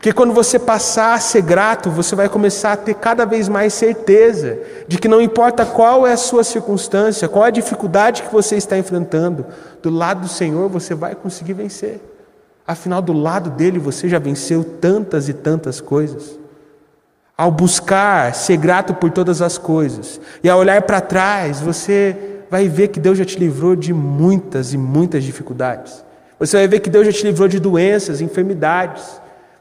Porque 0.00 0.14
quando 0.14 0.32
você 0.32 0.58
passar 0.58 1.12
a 1.12 1.20
ser 1.20 1.42
grato, 1.42 1.90
você 1.90 2.16
vai 2.16 2.26
começar 2.26 2.72
a 2.72 2.76
ter 2.76 2.94
cada 2.94 3.26
vez 3.26 3.50
mais 3.50 3.74
certeza 3.74 4.58
de 4.88 4.96
que 4.96 5.06
não 5.06 5.20
importa 5.20 5.66
qual 5.66 6.06
é 6.06 6.12
a 6.14 6.16
sua 6.16 6.42
circunstância, 6.42 7.28
qual 7.28 7.44
é 7.44 7.48
a 7.48 7.50
dificuldade 7.50 8.22
que 8.22 8.32
você 8.32 8.56
está 8.56 8.78
enfrentando, 8.78 9.44
do 9.82 9.90
lado 9.90 10.22
do 10.22 10.28
Senhor 10.28 10.70
você 10.70 10.94
vai 10.94 11.14
conseguir 11.14 11.52
vencer. 11.52 12.00
Afinal, 12.66 13.02
do 13.02 13.12
lado 13.12 13.50
dele 13.50 13.78
você 13.78 14.08
já 14.08 14.18
venceu 14.18 14.64
tantas 14.64 15.28
e 15.28 15.34
tantas 15.34 15.82
coisas. 15.82 16.38
Ao 17.36 17.50
buscar 17.50 18.34
ser 18.34 18.56
grato 18.56 18.94
por 18.94 19.10
todas 19.10 19.42
as 19.42 19.58
coisas 19.58 20.18
e 20.42 20.48
ao 20.48 20.58
olhar 20.58 20.80
para 20.80 21.02
trás, 21.02 21.60
você 21.60 22.16
vai 22.50 22.70
ver 22.70 22.88
que 22.88 22.98
Deus 22.98 23.18
já 23.18 23.24
te 23.26 23.38
livrou 23.38 23.76
de 23.76 23.92
muitas 23.92 24.72
e 24.72 24.78
muitas 24.78 25.22
dificuldades. 25.22 26.02
Você 26.38 26.56
vai 26.56 26.66
ver 26.66 26.80
que 26.80 26.88
Deus 26.88 27.04
já 27.04 27.12
te 27.12 27.22
livrou 27.22 27.46
de 27.46 27.60
doenças, 27.60 28.22
enfermidades. 28.22 29.19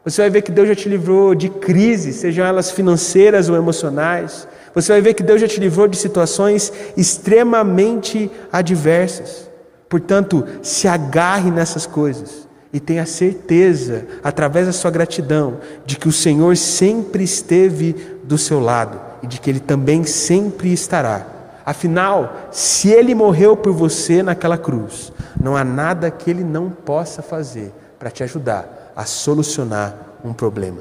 Você 0.09 0.21
vai 0.21 0.29
ver 0.29 0.41
que 0.41 0.51
Deus 0.51 0.67
já 0.67 0.75
te 0.75 0.89
livrou 0.89 1.35
de 1.35 1.49
crises, 1.49 2.15
sejam 2.15 2.45
elas 2.45 2.71
financeiras 2.71 3.49
ou 3.49 3.55
emocionais. 3.55 4.47
Você 4.73 4.91
vai 4.91 5.01
ver 5.01 5.13
que 5.13 5.23
Deus 5.23 5.41
já 5.41 5.47
te 5.47 5.59
livrou 5.59 5.87
de 5.87 5.97
situações 5.97 6.71
extremamente 6.97 8.31
adversas. 8.51 9.49
Portanto, 9.87 10.45
se 10.61 10.87
agarre 10.87 11.51
nessas 11.51 11.85
coisas 11.85 12.47
e 12.71 12.79
tenha 12.79 13.05
certeza, 13.05 14.05
através 14.23 14.67
da 14.67 14.73
sua 14.73 14.91
gratidão, 14.91 15.57
de 15.85 15.97
que 15.97 16.07
o 16.07 16.13
Senhor 16.13 16.55
sempre 16.55 17.23
esteve 17.23 17.95
do 18.23 18.37
seu 18.37 18.59
lado 18.59 18.99
e 19.23 19.27
de 19.27 19.39
que 19.39 19.49
Ele 19.49 19.59
também 19.59 20.03
sempre 20.03 20.71
estará 20.71 21.39
Afinal, 21.69 22.47
se 22.51 22.89
ele 22.89 23.13
morreu 23.13 23.55
por 23.55 23.71
você 23.71 24.23
naquela 24.23 24.57
cruz, 24.57 25.13
não 25.39 25.55
há 25.55 25.63
nada 25.63 26.09
que 26.09 26.27
ele 26.27 26.43
não 26.43 26.67
possa 26.71 27.21
fazer 27.21 27.71
para 27.99 28.09
te 28.09 28.23
ajudar 28.23 28.93
a 28.95 29.05
solucionar 29.05 29.95
um 30.23 30.33
problema. 30.33 30.79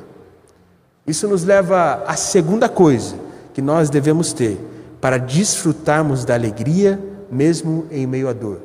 Isso 1.06 1.26
nos 1.26 1.44
leva 1.44 2.04
à 2.06 2.16
segunda 2.16 2.68
coisa 2.68 3.16
que 3.52 3.60
nós 3.60 3.90
devemos 3.90 4.32
ter 4.32 4.58
para 5.00 5.18
desfrutarmos 5.18 6.24
da 6.24 6.34
alegria 6.34 6.98
mesmo 7.30 7.86
em 7.90 8.06
meio 8.06 8.28
à 8.28 8.32
dor. 8.32 8.60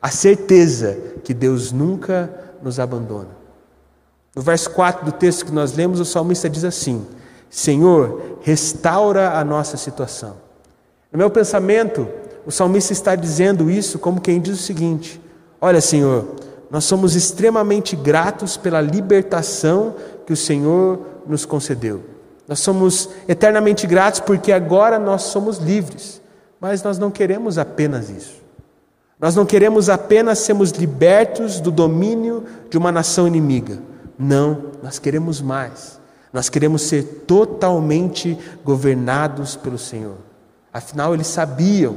A 0.00 0.10
certeza 0.10 0.96
que 1.24 1.34
Deus 1.34 1.72
nunca 1.72 2.30
nos 2.62 2.78
abandona. 2.78 3.28
No 4.34 4.42
verso 4.42 4.70
4 4.70 5.04
do 5.04 5.12
texto 5.12 5.44
que 5.44 5.52
nós 5.52 5.74
lemos, 5.74 6.00
o 6.00 6.04
salmista 6.04 6.48
diz 6.48 6.64
assim: 6.64 7.06
Senhor, 7.50 8.38
restaura 8.42 9.38
a 9.38 9.44
nossa 9.44 9.76
situação. 9.76 10.36
No 11.12 11.18
meu 11.18 11.28
pensamento, 11.30 12.06
o 12.46 12.50
salmista 12.50 12.92
está 12.92 13.14
dizendo 13.14 13.70
isso 13.70 13.98
como 13.98 14.20
quem 14.20 14.40
diz 14.40 14.54
o 14.54 14.62
seguinte: 14.62 15.20
Olha, 15.60 15.80
Senhor, 15.80 16.36
nós 16.70 16.84
somos 16.84 17.16
extremamente 17.16 17.96
gratos 17.96 18.56
pela 18.56 18.80
libertação 18.80 19.94
que 20.24 20.32
o 20.32 20.36
Senhor 20.36 21.00
nos 21.26 21.44
concedeu. 21.44 22.02
Nós 22.46 22.60
somos 22.60 23.08
eternamente 23.28 23.86
gratos 23.86 24.20
porque 24.20 24.52
agora 24.52 24.98
nós 24.98 25.22
somos 25.22 25.58
livres, 25.58 26.22
mas 26.60 26.82
nós 26.82 26.98
não 26.98 27.10
queremos 27.10 27.58
apenas 27.58 28.08
isso. 28.08 28.40
Nós 29.18 29.34
não 29.34 29.44
queremos 29.44 29.88
apenas 29.88 30.38
sermos 30.38 30.70
libertos 30.70 31.60
do 31.60 31.70
domínio 31.70 32.44
de 32.70 32.78
uma 32.78 32.90
nação 32.90 33.26
inimiga. 33.26 33.78
Não, 34.18 34.70
nós 34.82 34.98
queremos 34.98 35.40
mais. 35.42 36.00
Nós 36.32 36.48
queremos 36.48 36.82
ser 36.82 37.24
totalmente 37.26 38.38
governados 38.64 39.56
pelo 39.56 39.76
Senhor. 39.76 40.16
Afinal, 40.72 41.12
eles 41.12 41.26
sabiam 41.26 41.96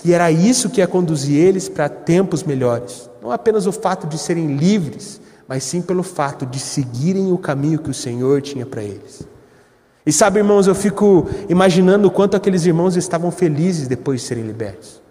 que 0.00 0.12
era 0.14 0.30
isso 0.30 0.70
que 0.70 0.80
ia 0.80 0.86
conduzir 0.86 1.38
eles 1.38 1.68
para 1.68 1.88
tempos 1.88 2.42
melhores. 2.42 3.08
Não 3.22 3.30
apenas 3.30 3.66
o 3.66 3.72
fato 3.72 4.06
de 4.06 4.16
serem 4.16 4.56
livres, 4.56 5.20
mas 5.46 5.62
sim 5.62 5.82
pelo 5.82 6.02
fato 6.02 6.46
de 6.46 6.58
seguirem 6.58 7.32
o 7.32 7.38
caminho 7.38 7.78
que 7.78 7.90
o 7.90 7.94
Senhor 7.94 8.40
tinha 8.40 8.64
para 8.64 8.82
eles. 8.82 9.28
E 10.06 10.12
sabe, 10.12 10.38
irmãos, 10.38 10.66
eu 10.66 10.74
fico 10.74 11.28
imaginando 11.48 12.08
o 12.08 12.10
quanto 12.10 12.36
aqueles 12.36 12.64
irmãos 12.64 12.96
estavam 12.96 13.30
felizes 13.30 13.86
depois 13.86 14.22
de 14.22 14.26
serem 14.26 14.44
libertos. 14.44 15.02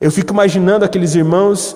Eu 0.00 0.12
fico 0.12 0.32
imaginando 0.32 0.84
aqueles 0.84 1.14
irmãos 1.14 1.74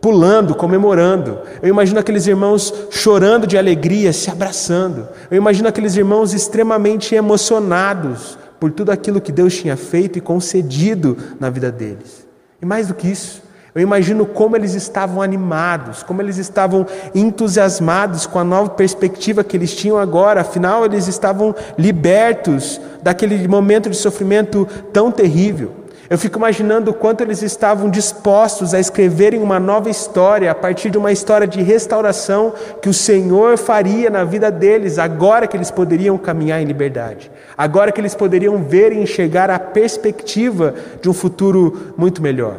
pulando, 0.00 0.54
comemorando. 0.54 1.38
Eu 1.62 1.70
imagino 1.70 1.98
aqueles 1.98 2.26
irmãos 2.26 2.72
chorando 2.90 3.46
de 3.46 3.56
alegria, 3.56 4.12
se 4.12 4.30
abraçando. 4.30 5.08
Eu 5.30 5.36
imagino 5.38 5.66
aqueles 5.66 5.96
irmãos 5.96 6.34
extremamente 6.34 7.14
emocionados 7.14 8.38
por 8.58 8.70
tudo 8.72 8.90
aquilo 8.90 9.20
que 9.20 9.32
Deus 9.32 9.56
tinha 9.56 9.76
feito 9.76 10.18
e 10.18 10.20
concedido 10.20 11.16
na 11.38 11.50
vida 11.50 11.70
deles. 11.70 12.26
E 12.60 12.66
mais 12.66 12.88
do 12.88 12.94
que 12.94 13.08
isso, 13.08 13.42
Eu 13.76 13.82
imagino 13.82 14.24
como 14.24 14.56
eles 14.56 14.72
estavam 14.72 15.20
animados, 15.20 16.02
como 16.02 16.22
eles 16.22 16.38
estavam 16.38 16.86
entusiasmados 17.14 18.24
com 18.24 18.38
a 18.38 18.44
nova 18.44 18.70
perspectiva 18.70 19.44
que 19.44 19.54
eles 19.54 19.76
tinham 19.76 19.98
agora, 19.98 20.40
afinal, 20.40 20.86
eles 20.86 21.06
estavam 21.06 21.54
libertos 21.76 22.80
daquele 23.02 23.46
momento 23.46 23.90
de 23.90 23.96
sofrimento 23.98 24.66
tão 24.94 25.12
terrível. 25.12 25.72
Eu 26.08 26.16
fico 26.16 26.38
imaginando 26.38 26.92
o 26.92 26.94
quanto 26.94 27.22
eles 27.22 27.42
estavam 27.42 27.90
dispostos 27.90 28.72
a 28.72 28.78
escreverem 28.78 29.42
uma 29.42 29.58
nova 29.58 29.90
história 29.90 30.50
a 30.50 30.54
partir 30.54 30.88
de 30.88 30.98
uma 30.98 31.10
história 31.10 31.48
de 31.48 31.60
restauração 31.62 32.52
que 32.80 32.88
o 32.88 32.94
Senhor 32.94 33.58
faria 33.58 34.08
na 34.08 34.22
vida 34.22 34.50
deles, 34.50 34.98
agora 34.98 35.48
que 35.48 35.56
eles 35.56 35.70
poderiam 35.70 36.16
caminhar 36.16 36.62
em 36.62 36.64
liberdade, 36.64 37.30
agora 37.58 37.90
que 37.90 38.00
eles 38.00 38.14
poderiam 38.14 38.62
ver 38.62 38.92
e 38.92 39.00
enxergar 39.00 39.50
a 39.50 39.58
perspectiva 39.58 40.74
de 41.02 41.08
um 41.08 41.12
futuro 41.12 41.92
muito 41.96 42.22
melhor. 42.22 42.58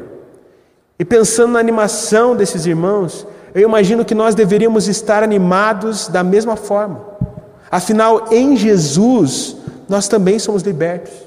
E 1.00 1.06
pensando 1.06 1.54
na 1.54 1.60
animação 1.60 2.36
desses 2.36 2.66
irmãos, 2.66 3.26
eu 3.56 3.62
imagino 3.62 4.04
que 4.04 4.16
nós 4.16 4.36
deveríamos 4.36 4.90
estar 4.90 5.24
animados 5.24 6.10
da 6.10 6.24
mesma 6.24 6.58
forma. 6.58 7.02
Afinal, 7.72 8.26
em 8.30 8.58
Jesus, 8.58 9.56
nós 9.88 10.08
também 10.08 10.38
somos 10.38 10.64
libertos. 10.64 11.27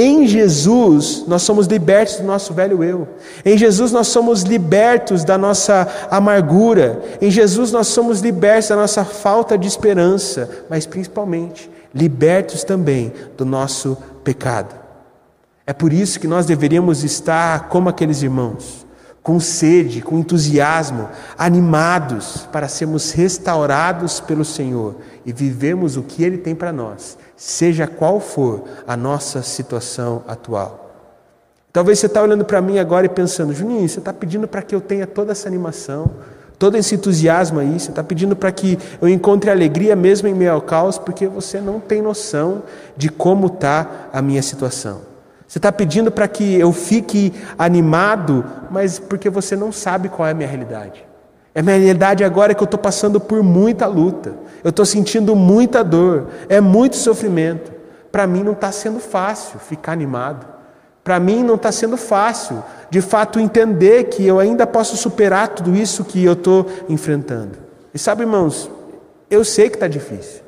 Em 0.00 0.28
Jesus, 0.28 1.24
nós 1.26 1.42
somos 1.42 1.66
libertos 1.66 2.18
do 2.18 2.22
nosso 2.22 2.54
velho 2.54 2.84
eu. 2.84 3.08
Em 3.44 3.58
Jesus, 3.58 3.90
nós 3.90 4.06
somos 4.06 4.42
libertos 4.42 5.24
da 5.24 5.36
nossa 5.36 5.88
amargura. 6.08 7.02
Em 7.20 7.28
Jesus, 7.28 7.72
nós 7.72 7.88
somos 7.88 8.20
libertos 8.20 8.68
da 8.68 8.76
nossa 8.76 9.04
falta 9.04 9.58
de 9.58 9.66
esperança, 9.66 10.64
mas 10.70 10.86
principalmente, 10.86 11.68
libertos 11.92 12.62
também 12.62 13.12
do 13.36 13.44
nosso 13.44 13.98
pecado. 14.22 14.72
É 15.66 15.72
por 15.72 15.92
isso 15.92 16.20
que 16.20 16.28
nós 16.28 16.46
deveríamos 16.46 17.02
estar 17.02 17.68
como 17.68 17.88
aqueles 17.88 18.22
irmãos, 18.22 18.86
com 19.20 19.40
sede, 19.40 20.00
com 20.00 20.16
entusiasmo, 20.16 21.08
animados 21.36 22.46
para 22.52 22.68
sermos 22.68 23.10
restaurados 23.10 24.20
pelo 24.20 24.44
Senhor 24.44 24.94
e 25.26 25.32
vivemos 25.32 25.96
o 25.96 26.04
que 26.04 26.22
Ele 26.22 26.38
tem 26.38 26.54
para 26.54 26.72
nós 26.72 27.17
seja 27.38 27.86
qual 27.86 28.18
for 28.18 28.64
a 28.84 28.96
nossa 28.96 29.42
situação 29.42 30.24
atual. 30.26 30.90
Talvez 31.72 32.00
você 32.00 32.06
está 32.06 32.20
olhando 32.20 32.44
para 32.44 32.60
mim 32.60 32.80
agora 32.80 33.06
e 33.06 33.08
pensando, 33.08 33.54
Juninho, 33.54 33.88
você 33.88 34.00
está 34.00 34.12
pedindo 34.12 34.48
para 34.48 34.60
que 34.60 34.74
eu 34.74 34.80
tenha 34.80 35.06
toda 35.06 35.30
essa 35.30 35.46
animação, 35.46 36.10
todo 36.58 36.76
esse 36.76 36.96
entusiasmo 36.96 37.60
aí, 37.60 37.78
você 37.78 37.90
está 37.90 38.02
pedindo 38.02 38.34
para 38.34 38.50
que 38.50 38.76
eu 39.00 39.08
encontre 39.08 39.48
alegria 39.48 39.94
mesmo 39.94 40.26
em 40.26 40.34
meio 40.34 40.52
ao 40.52 40.60
caos, 40.60 40.98
porque 40.98 41.28
você 41.28 41.60
não 41.60 41.78
tem 41.78 42.02
noção 42.02 42.64
de 42.96 43.08
como 43.08 43.46
está 43.46 44.08
a 44.12 44.20
minha 44.20 44.42
situação. 44.42 45.02
Você 45.46 45.58
está 45.58 45.70
pedindo 45.70 46.10
para 46.10 46.26
que 46.26 46.58
eu 46.58 46.72
fique 46.72 47.32
animado, 47.56 48.44
mas 48.68 48.98
porque 48.98 49.30
você 49.30 49.54
não 49.54 49.70
sabe 49.70 50.08
qual 50.08 50.26
é 50.26 50.32
a 50.32 50.34
minha 50.34 50.48
realidade. 50.48 51.07
A 51.54 51.62
minha 51.62 51.76
realidade 51.76 52.22
agora 52.22 52.52
é 52.52 52.54
que 52.54 52.62
eu 52.62 52.66
estou 52.66 52.78
passando 52.78 53.18
por 53.18 53.42
muita 53.42 53.86
luta, 53.86 54.34
eu 54.62 54.70
estou 54.70 54.84
sentindo 54.84 55.34
muita 55.34 55.82
dor, 55.82 56.28
é 56.48 56.60
muito 56.60 56.96
sofrimento. 56.96 57.72
Para 58.12 58.26
mim 58.26 58.42
não 58.42 58.52
está 58.52 58.70
sendo 58.72 59.00
fácil 59.00 59.58
ficar 59.58 59.92
animado. 59.92 60.46
Para 61.02 61.18
mim 61.18 61.42
não 61.42 61.54
está 61.54 61.72
sendo 61.72 61.96
fácil, 61.96 62.62
de 62.90 63.00
fato, 63.00 63.40
entender 63.40 64.04
que 64.04 64.26
eu 64.26 64.38
ainda 64.38 64.66
posso 64.66 64.96
superar 64.96 65.48
tudo 65.48 65.74
isso 65.74 66.04
que 66.04 66.22
eu 66.22 66.34
estou 66.34 66.66
enfrentando. 66.88 67.58
E 67.94 67.98
sabe, 67.98 68.22
irmãos, 68.22 68.70
eu 69.30 69.42
sei 69.44 69.70
que 69.70 69.76
está 69.76 69.88
difícil. 69.88 70.42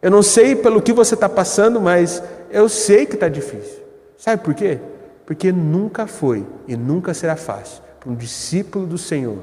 Eu 0.00 0.10
não 0.10 0.22
sei 0.22 0.56
pelo 0.56 0.80
que 0.80 0.92
você 0.92 1.14
está 1.14 1.28
passando, 1.28 1.80
mas 1.80 2.22
eu 2.50 2.68
sei 2.68 3.04
que 3.04 3.14
está 3.14 3.28
difícil. 3.28 3.80
Sabe 4.16 4.42
por 4.42 4.54
quê? 4.54 4.78
Porque 5.26 5.52
nunca 5.52 6.06
foi 6.06 6.46
e 6.66 6.76
nunca 6.76 7.12
será 7.12 7.36
fácil 7.36 7.82
para 8.00 8.10
um 8.10 8.14
discípulo 8.14 8.86
do 8.86 8.96
Senhor 8.96 9.38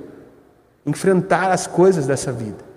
enfrentar 0.90 1.52
as 1.52 1.68
coisas 1.68 2.06
dessa 2.06 2.32
vida. 2.32 2.70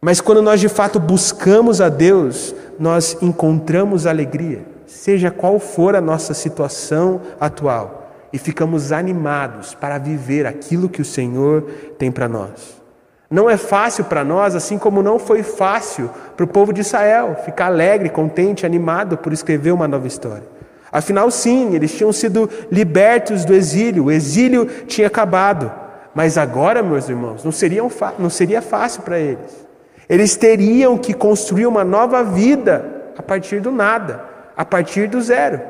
Mas 0.00 0.20
quando 0.20 0.42
nós 0.42 0.60
de 0.60 0.68
fato 0.68 1.00
buscamos 1.00 1.80
a 1.80 1.88
Deus, 1.88 2.54
nós 2.78 3.16
encontramos 3.22 4.06
alegria, 4.06 4.62
seja 4.86 5.30
qual 5.30 5.58
for 5.58 5.96
a 5.96 6.00
nossa 6.00 6.34
situação 6.34 7.22
atual, 7.40 8.12
e 8.30 8.38
ficamos 8.38 8.92
animados 8.92 9.74
para 9.74 9.96
viver 9.96 10.46
aquilo 10.46 10.90
que 10.90 11.00
o 11.00 11.04
Senhor 11.04 11.62
tem 11.98 12.12
para 12.12 12.28
nós. 12.28 12.82
Não 13.30 13.48
é 13.48 13.56
fácil 13.56 14.04
para 14.04 14.22
nós, 14.22 14.54
assim 14.54 14.76
como 14.76 15.02
não 15.02 15.18
foi 15.18 15.42
fácil 15.42 16.10
para 16.36 16.44
o 16.44 16.48
povo 16.48 16.72
de 16.72 16.82
Israel 16.82 17.36
ficar 17.44 17.66
alegre, 17.66 18.10
contente, 18.10 18.66
animado 18.66 19.16
por 19.16 19.32
escrever 19.32 19.72
uma 19.72 19.88
nova 19.88 20.06
história. 20.06 20.44
Afinal, 20.92 21.30
sim, 21.30 21.74
eles 21.74 21.92
tinham 21.92 22.12
sido 22.12 22.48
libertos 22.70 23.44
do 23.44 23.54
exílio, 23.54 24.04
o 24.04 24.10
exílio 24.12 24.66
tinha 24.86 25.06
acabado. 25.06 25.83
Mas 26.14 26.38
agora, 26.38 26.82
meus 26.82 27.08
irmãos, 27.08 27.42
não 27.42 27.50
seria, 27.50 27.82
não 28.18 28.30
seria 28.30 28.62
fácil 28.62 29.02
para 29.02 29.18
eles. 29.18 29.66
Eles 30.08 30.36
teriam 30.36 30.96
que 30.96 31.12
construir 31.12 31.66
uma 31.66 31.82
nova 31.82 32.22
vida 32.22 33.12
a 33.18 33.22
partir 33.22 33.60
do 33.60 33.72
nada, 33.72 34.24
a 34.56 34.64
partir 34.64 35.08
do 35.08 35.20
zero. 35.20 35.60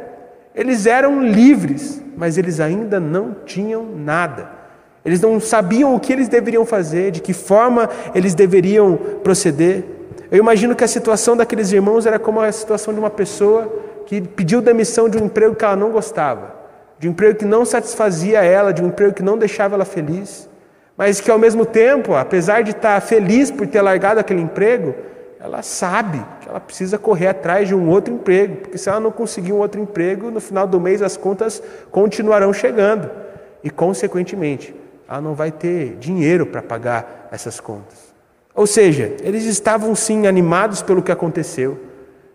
Eles 0.55 0.87
eram 0.87 1.23
livres, 1.23 2.03
mas 2.17 2.37
eles 2.37 2.61
ainda 2.61 3.01
não 3.01 3.35
tinham 3.47 3.85
nada. 3.85 4.51
Eles 5.05 5.21
não 5.21 5.41
sabiam 5.41 5.95
o 5.95 6.01
que 6.01 6.13
eles 6.13 6.29
deveriam 6.29 6.67
fazer, 6.67 7.11
de 7.11 7.21
que 7.21 7.33
forma 7.33 7.89
eles 8.15 8.35
deveriam 8.35 8.97
proceder. 9.23 9.85
Eu 10.31 10.39
imagino 10.39 10.75
que 10.75 10.85
a 10.85 10.89
situação 10.89 11.37
daqueles 11.37 11.73
irmãos 11.73 12.07
era 12.07 12.19
como 12.19 12.41
a 12.41 12.53
situação 12.53 12.93
de 12.93 13.01
uma 13.01 13.11
pessoa 13.11 13.73
que 14.07 14.21
pediu 14.21 14.61
demissão 14.61 15.09
de 15.09 15.17
um 15.17 15.27
emprego 15.27 15.55
que 15.55 15.65
ela 15.65 15.77
não 15.77 15.91
gostava 15.91 16.64
de 16.99 17.09
um 17.09 17.11
emprego 17.11 17.39
que 17.39 17.45
não 17.45 17.65
satisfazia 17.65 18.43
ela, 18.43 18.73
de 18.73 18.83
um 18.83 18.89
emprego 18.89 19.15
que 19.15 19.23
não 19.23 19.37
deixava 19.37 19.75
ela 19.75 19.85
feliz, 19.85 20.49
mas 20.97 21.21
que 21.21 21.31
ao 21.31 21.39
mesmo 21.39 21.67
tempo, 21.67 22.15
apesar 22.15 22.63
de 22.63 22.71
estar 22.71 23.01
feliz 23.01 23.51
por 23.51 23.67
ter 23.67 23.83
largado 23.83 24.21
aquele 24.21 24.41
emprego, 24.41 24.95
ela 25.41 25.61
sabe 25.61 26.25
que 26.41 26.49
ela 26.49 26.61
precisa 26.61 26.97
correr 26.97 27.27
atrás 27.27 27.69
de 27.69 27.75
um 27.75 27.89
outro 27.89 28.15
emprego, 28.15 28.57
porque 28.57 28.79
se 28.79 28.89
ela 28.89 29.01
não 29.01 29.11
conseguir 29.11 29.53
um 29.53 29.59
outro 29.59 29.81
emprego, 29.81 30.31
no 30.31 30.41
final 30.41 30.67
do 30.67 30.81
mês 30.81 31.03
as 31.03 31.17
contas 31.17 31.63
continuarão 31.91 32.53
chegando 32.53 33.11
e, 33.63 33.69
consequentemente, 33.69 34.75
ela 35.07 35.21
não 35.21 35.35
vai 35.35 35.51
ter 35.51 35.97
dinheiro 35.97 36.47
para 36.47 36.63
pagar 36.63 37.29
essas 37.31 37.61
contas. 37.61 38.15
Ou 38.55 38.67
seja, 38.67 39.13
eles 39.23 39.45
estavam 39.45 39.95
sim 39.95 40.27
animados 40.27 40.81
pelo 40.81 41.03
que 41.03 41.13
aconteceu, 41.13 41.79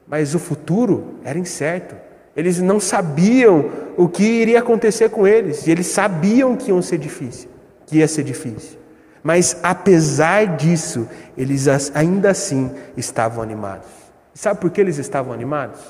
mas 0.05 0.35
o 0.35 0.39
futuro 0.39 1.15
era 1.23 1.39
incerto. 1.39 1.95
Eles 2.39 2.61
não 2.61 2.79
sabiam 2.79 3.69
o 3.97 4.07
que 4.07 4.23
iria 4.23 4.59
acontecer 4.59 5.09
com 5.09 5.27
eles, 5.27 5.67
e 5.67 5.71
eles 5.71 5.87
sabiam 5.87 6.55
que 6.55 6.69
iam 6.69 6.81
ser 6.81 6.97
difícil, 6.97 7.49
que 7.85 7.97
ia 7.97 8.07
ser 8.07 8.23
difícil. 8.23 8.79
Mas 9.21 9.57
apesar 9.61 10.55
disso, 10.55 11.05
eles 11.37 11.67
ainda 11.93 12.29
assim 12.29 12.71
estavam 12.95 13.43
animados. 13.43 13.89
Sabe 14.33 14.61
por 14.61 14.69
que 14.69 14.79
eles 14.79 14.97
estavam 14.97 15.33
animados? 15.33 15.81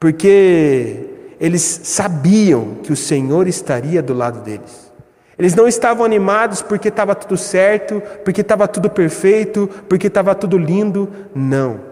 Porque 0.00 1.10
eles 1.38 1.62
sabiam 1.84 2.78
que 2.82 2.92
o 2.92 2.96
Senhor 2.96 3.46
estaria 3.46 4.02
do 4.02 4.14
lado 4.14 4.40
deles. 4.40 4.90
Eles 5.38 5.54
não 5.54 5.68
estavam 5.68 6.04
animados 6.04 6.60
porque 6.60 6.88
estava 6.88 7.14
tudo 7.14 7.36
certo, 7.36 8.02
porque 8.24 8.40
estava 8.40 8.66
tudo 8.66 8.90
perfeito, 8.90 9.70
porque 9.88 10.08
estava 10.08 10.34
tudo 10.34 10.58
lindo. 10.58 11.08
Não. 11.32 11.87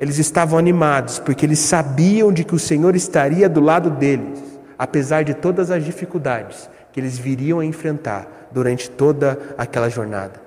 Eles 0.00 0.18
estavam 0.18 0.58
animados 0.58 1.18
porque 1.18 1.44
eles 1.44 1.58
sabiam 1.58 2.32
de 2.32 2.42
que 2.42 2.54
o 2.54 2.58
Senhor 2.58 2.96
estaria 2.96 3.50
do 3.50 3.60
lado 3.60 3.90
deles, 3.90 4.40
apesar 4.78 5.22
de 5.22 5.34
todas 5.34 5.70
as 5.70 5.84
dificuldades 5.84 6.70
que 6.90 6.98
eles 6.98 7.18
viriam 7.18 7.60
a 7.60 7.64
enfrentar 7.66 8.48
durante 8.50 8.88
toda 8.88 9.38
aquela 9.58 9.90
jornada. 9.90 10.40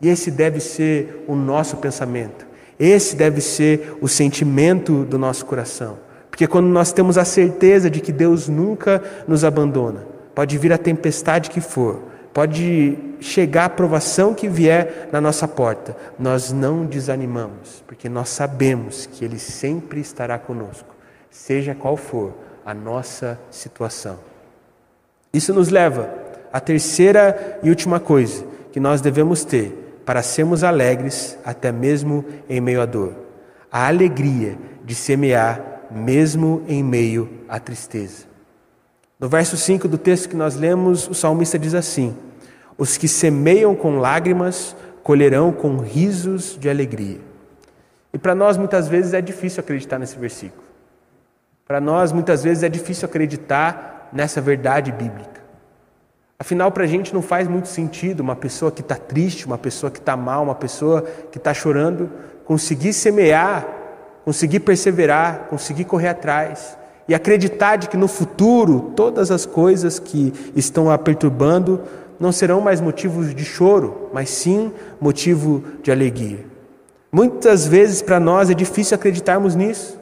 E 0.00 0.08
esse 0.08 0.30
deve 0.30 0.60
ser 0.60 1.24
o 1.28 1.36
nosso 1.36 1.76
pensamento. 1.76 2.46
Esse 2.78 3.14
deve 3.16 3.40
ser 3.40 3.98
o 4.00 4.08
sentimento 4.08 5.04
do 5.04 5.18
nosso 5.18 5.44
coração. 5.44 5.98
Porque 6.30 6.46
quando 6.46 6.66
nós 6.66 6.92
temos 6.92 7.16
a 7.16 7.24
certeza 7.24 7.90
de 7.90 8.00
que 8.00 8.12
Deus 8.12 8.48
nunca 8.48 9.02
nos 9.28 9.44
abandona, 9.44 10.06
pode 10.34 10.58
vir 10.58 10.72
a 10.72 10.78
tempestade 10.78 11.50
que 11.50 11.60
for, 11.60 12.02
Pode 12.36 12.98
chegar 13.18 13.64
a 13.64 13.70
provação 13.70 14.34
que 14.34 14.46
vier 14.46 15.08
na 15.10 15.22
nossa 15.22 15.48
porta, 15.48 15.96
nós 16.18 16.52
não 16.52 16.84
desanimamos, 16.84 17.82
porque 17.86 18.10
nós 18.10 18.28
sabemos 18.28 19.06
que 19.06 19.24
Ele 19.24 19.38
sempre 19.38 20.00
estará 20.00 20.38
conosco, 20.38 20.94
seja 21.30 21.74
qual 21.74 21.96
for 21.96 22.34
a 22.62 22.74
nossa 22.74 23.40
situação. 23.50 24.18
Isso 25.32 25.54
nos 25.54 25.70
leva 25.70 26.10
à 26.52 26.60
terceira 26.60 27.58
e 27.62 27.70
última 27.70 27.98
coisa 27.98 28.44
que 28.70 28.78
nós 28.78 29.00
devemos 29.00 29.42
ter 29.42 30.02
para 30.04 30.22
sermos 30.22 30.62
alegres, 30.62 31.38
até 31.42 31.72
mesmo 31.72 32.22
em 32.50 32.60
meio 32.60 32.82
à 32.82 32.84
dor: 32.84 33.14
a 33.72 33.86
alegria 33.86 34.58
de 34.84 34.94
semear, 34.94 35.86
mesmo 35.90 36.62
em 36.68 36.84
meio 36.84 37.30
à 37.48 37.58
tristeza. 37.58 38.26
No 39.18 39.26
verso 39.26 39.56
5 39.56 39.88
do 39.88 39.96
texto 39.96 40.28
que 40.28 40.36
nós 40.36 40.54
lemos, 40.54 41.08
o 41.08 41.14
salmista 41.14 41.58
diz 41.58 41.72
assim: 41.72 42.14
os 42.78 42.96
que 42.96 43.08
semeiam 43.08 43.74
com 43.74 43.98
lágrimas 43.98 44.76
colherão 45.02 45.52
com 45.52 45.78
risos 45.78 46.56
de 46.58 46.68
alegria. 46.68 47.20
E 48.12 48.18
para 48.18 48.34
nós 48.34 48.56
muitas 48.56 48.88
vezes 48.88 49.14
é 49.14 49.20
difícil 49.20 49.60
acreditar 49.60 49.98
nesse 49.98 50.18
versículo. 50.18 50.64
Para 51.66 51.80
nós 51.80 52.12
muitas 52.12 52.42
vezes 52.42 52.62
é 52.62 52.68
difícil 52.68 53.06
acreditar 53.06 54.08
nessa 54.12 54.40
verdade 54.40 54.92
bíblica. 54.92 55.36
Afinal, 56.38 56.70
para 56.70 56.84
a 56.84 56.86
gente 56.86 57.14
não 57.14 57.22
faz 57.22 57.48
muito 57.48 57.68
sentido 57.68 58.20
uma 58.20 58.36
pessoa 58.36 58.70
que 58.70 58.82
está 58.82 58.94
triste, 58.94 59.46
uma 59.46 59.56
pessoa 59.56 59.90
que 59.90 59.98
está 59.98 60.16
mal, 60.16 60.42
uma 60.42 60.54
pessoa 60.54 61.02
que 61.32 61.38
está 61.38 61.54
chorando, 61.54 62.10
conseguir 62.44 62.92
semear, 62.92 63.66
conseguir 64.24 64.60
perseverar, 64.60 65.46
conseguir 65.48 65.84
correr 65.84 66.08
atrás 66.08 66.76
e 67.08 67.14
acreditar 67.14 67.76
de 67.76 67.88
que 67.88 67.96
no 67.96 68.08
futuro 68.08 68.92
todas 68.94 69.30
as 69.30 69.46
coisas 69.46 69.98
que 69.98 70.32
estão 70.54 70.90
a 70.90 70.98
perturbando 70.98 71.80
não 72.18 72.32
serão 72.32 72.60
mais 72.60 72.80
motivos 72.80 73.34
de 73.34 73.44
choro, 73.44 74.08
mas 74.12 74.30
sim 74.30 74.72
motivo 75.00 75.62
de 75.82 75.90
alegria. 75.90 76.44
Muitas 77.12 77.66
vezes 77.66 78.02
para 78.02 78.18
nós 78.18 78.50
é 78.50 78.54
difícil 78.54 78.94
acreditarmos 78.94 79.54
nisso, 79.54 79.98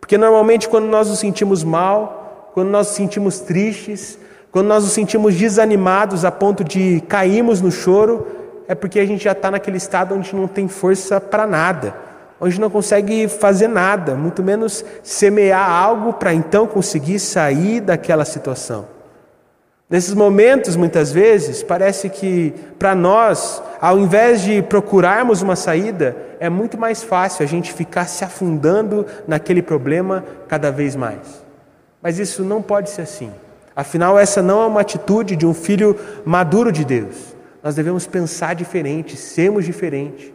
porque 0.00 0.16
normalmente 0.16 0.68
quando 0.68 0.86
nós 0.86 1.08
nos 1.08 1.18
sentimos 1.18 1.62
mal, 1.62 2.50
quando 2.54 2.68
nós 2.70 2.88
nos 2.88 2.96
sentimos 2.96 3.40
tristes, 3.40 4.18
quando 4.50 4.68
nós 4.68 4.84
nos 4.84 4.92
sentimos 4.92 5.34
desanimados 5.34 6.24
a 6.24 6.30
ponto 6.30 6.64
de 6.64 7.02
cairmos 7.08 7.60
no 7.60 7.70
choro, 7.70 8.26
é 8.66 8.74
porque 8.74 8.98
a 8.98 9.06
gente 9.06 9.24
já 9.24 9.32
está 9.32 9.50
naquele 9.50 9.76
estado 9.76 10.14
onde 10.14 10.34
não 10.34 10.48
tem 10.48 10.66
força 10.66 11.20
para 11.20 11.46
nada, 11.46 11.94
onde 12.40 12.60
não 12.60 12.70
consegue 12.70 13.28
fazer 13.28 13.68
nada, 13.68 14.14
muito 14.14 14.42
menos 14.42 14.84
semear 15.02 15.70
algo 15.70 16.14
para 16.14 16.32
então 16.32 16.66
conseguir 16.66 17.18
sair 17.18 17.80
daquela 17.80 18.24
situação. 18.24 18.95
Nesses 19.88 20.14
momentos, 20.14 20.74
muitas 20.74 21.12
vezes, 21.12 21.62
parece 21.62 22.08
que 22.08 22.52
para 22.76 22.92
nós, 22.92 23.62
ao 23.80 23.96
invés 24.00 24.42
de 24.42 24.60
procurarmos 24.60 25.42
uma 25.42 25.54
saída, 25.54 26.16
é 26.40 26.50
muito 26.50 26.76
mais 26.76 27.04
fácil 27.04 27.44
a 27.44 27.46
gente 27.46 27.72
ficar 27.72 28.06
se 28.06 28.24
afundando 28.24 29.06
naquele 29.28 29.62
problema 29.62 30.24
cada 30.48 30.72
vez 30.72 30.96
mais. 30.96 31.44
Mas 32.02 32.18
isso 32.18 32.42
não 32.42 32.60
pode 32.60 32.90
ser 32.90 33.02
assim. 33.02 33.30
Afinal, 33.76 34.18
essa 34.18 34.42
não 34.42 34.60
é 34.60 34.66
uma 34.66 34.80
atitude 34.80 35.36
de 35.36 35.46
um 35.46 35.54
filho 35.54 35.96
maduro 36.24 36.72
de 36.72 36.84
Deus. 36.84 37.36
Nós 37.62 37.76
devemos 37.76 38.08
pensar 38.08 38.56
diferente, 38.56 39.16
sermos 39.16 39.64
diferentes 39.64 40.32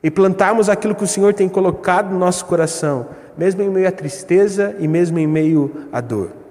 e 0.00 0.12
plantarmos 0.12 0.68
aquilo 0.68 0.94
que 0.94 1.02
o 1.02 1.08
Senhor 1.08 1.34
tem 1.34 1.48
colocado 1.48 2.12
no 2.12 2.18
nosso 2.20 2.44
coração, 2.44 3.08
mesmo 3.36 3.62
em 3.62 3.68
meio 3.68 3.88
à 3.88 3.92
tristeza 3.92 4.76
e 4.78 4.86
mesmo 4.86 5.18
em 5.18 5.26
meio 5.26 5.88
à 5.92 6.00
dor. 6.00 6.41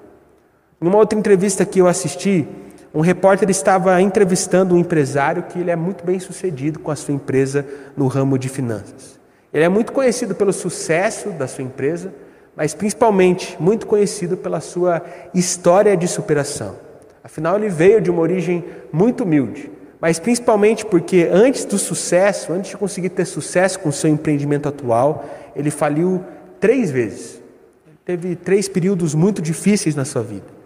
Numa 0.81 0.97
outra 0.97 1.19
entrevista 1.19 1.63
que 1.63 1.77
eu 1.77 1.87
assisti, 1.87 2.47
um 2.91 3.01
repórter 3.01 3.47
estava 3.51 4.01
entrevistando 4.01 4.73
um 4.73 4.79
empresário 4.79 5.43
que 5.43 5.59
ele 5.59 5.69
é 5.69 5.75
muito 5.75 6.03
bem 6.03 6.19
sucedido 6.19 6.79
com 6.79 6.89
a 6.89 6.95
sua 6.95 7.13
empresa 7.13 7.63
no 7.95 8.07
ramo 8.07 8.35
de 8.35 8.49
finanças. 8.49 9.19
Ele 9.53 9.63
é 9.63 9.69
muito 9.69 9.91
conhecido 9.91 10.33
pelo 10.33 10.51
sucesso 10.51 11.29
da 11.29 11.47
sua 11.47 11.63
empresa, 11.63 12.11
mas 12.55 12.73
principalmente 12.73 13.55
muito 13.59 13.85
conhecido 13.85 14.35
pela 14.35 14.59
sua 14.59 15.03
história 15.35 15.95
de 15.95 16.07
superação. 16.07 16.75
Afinal, 17.23 17.57
ele 17.57 17.69
veio 17.69 18.01
de 18.01 18.09
uma 18.09 18.23
origem 18.23 18.65
muito 18.91 19.23
humilde, 19.23 19.71
mas 19.99 20.17
principalmente 20.17 20.83
porque 20.83 21.29
antes 21.31 21.63
do 21.63 21.77
sucesso, 21.77 22.53
antes 22.53 22.71
de 22.71 22.77
conseguir 22.77 23.09
ter 23.09 23.25
sucesso 23.25 23.79
com 23.79 23.89
o 23.89 23.93
seu 23.93 24.09
empreendimento 24.09 24.67
atual, 24.67 25.25
ele 25.55 25.69
faliu 25.69 26.23
três 26.59 26.89
vezes. 26.89 27.39
Ele 27.85 27.97
teve 28.03 28.35
três 28.35 28.67
períodos 28.67 29.13
muito 29.13 29.43
difíceis 29.43 29.95
na 29.95 30.05
sua 30.05 30.23
vida. 30.23 30.60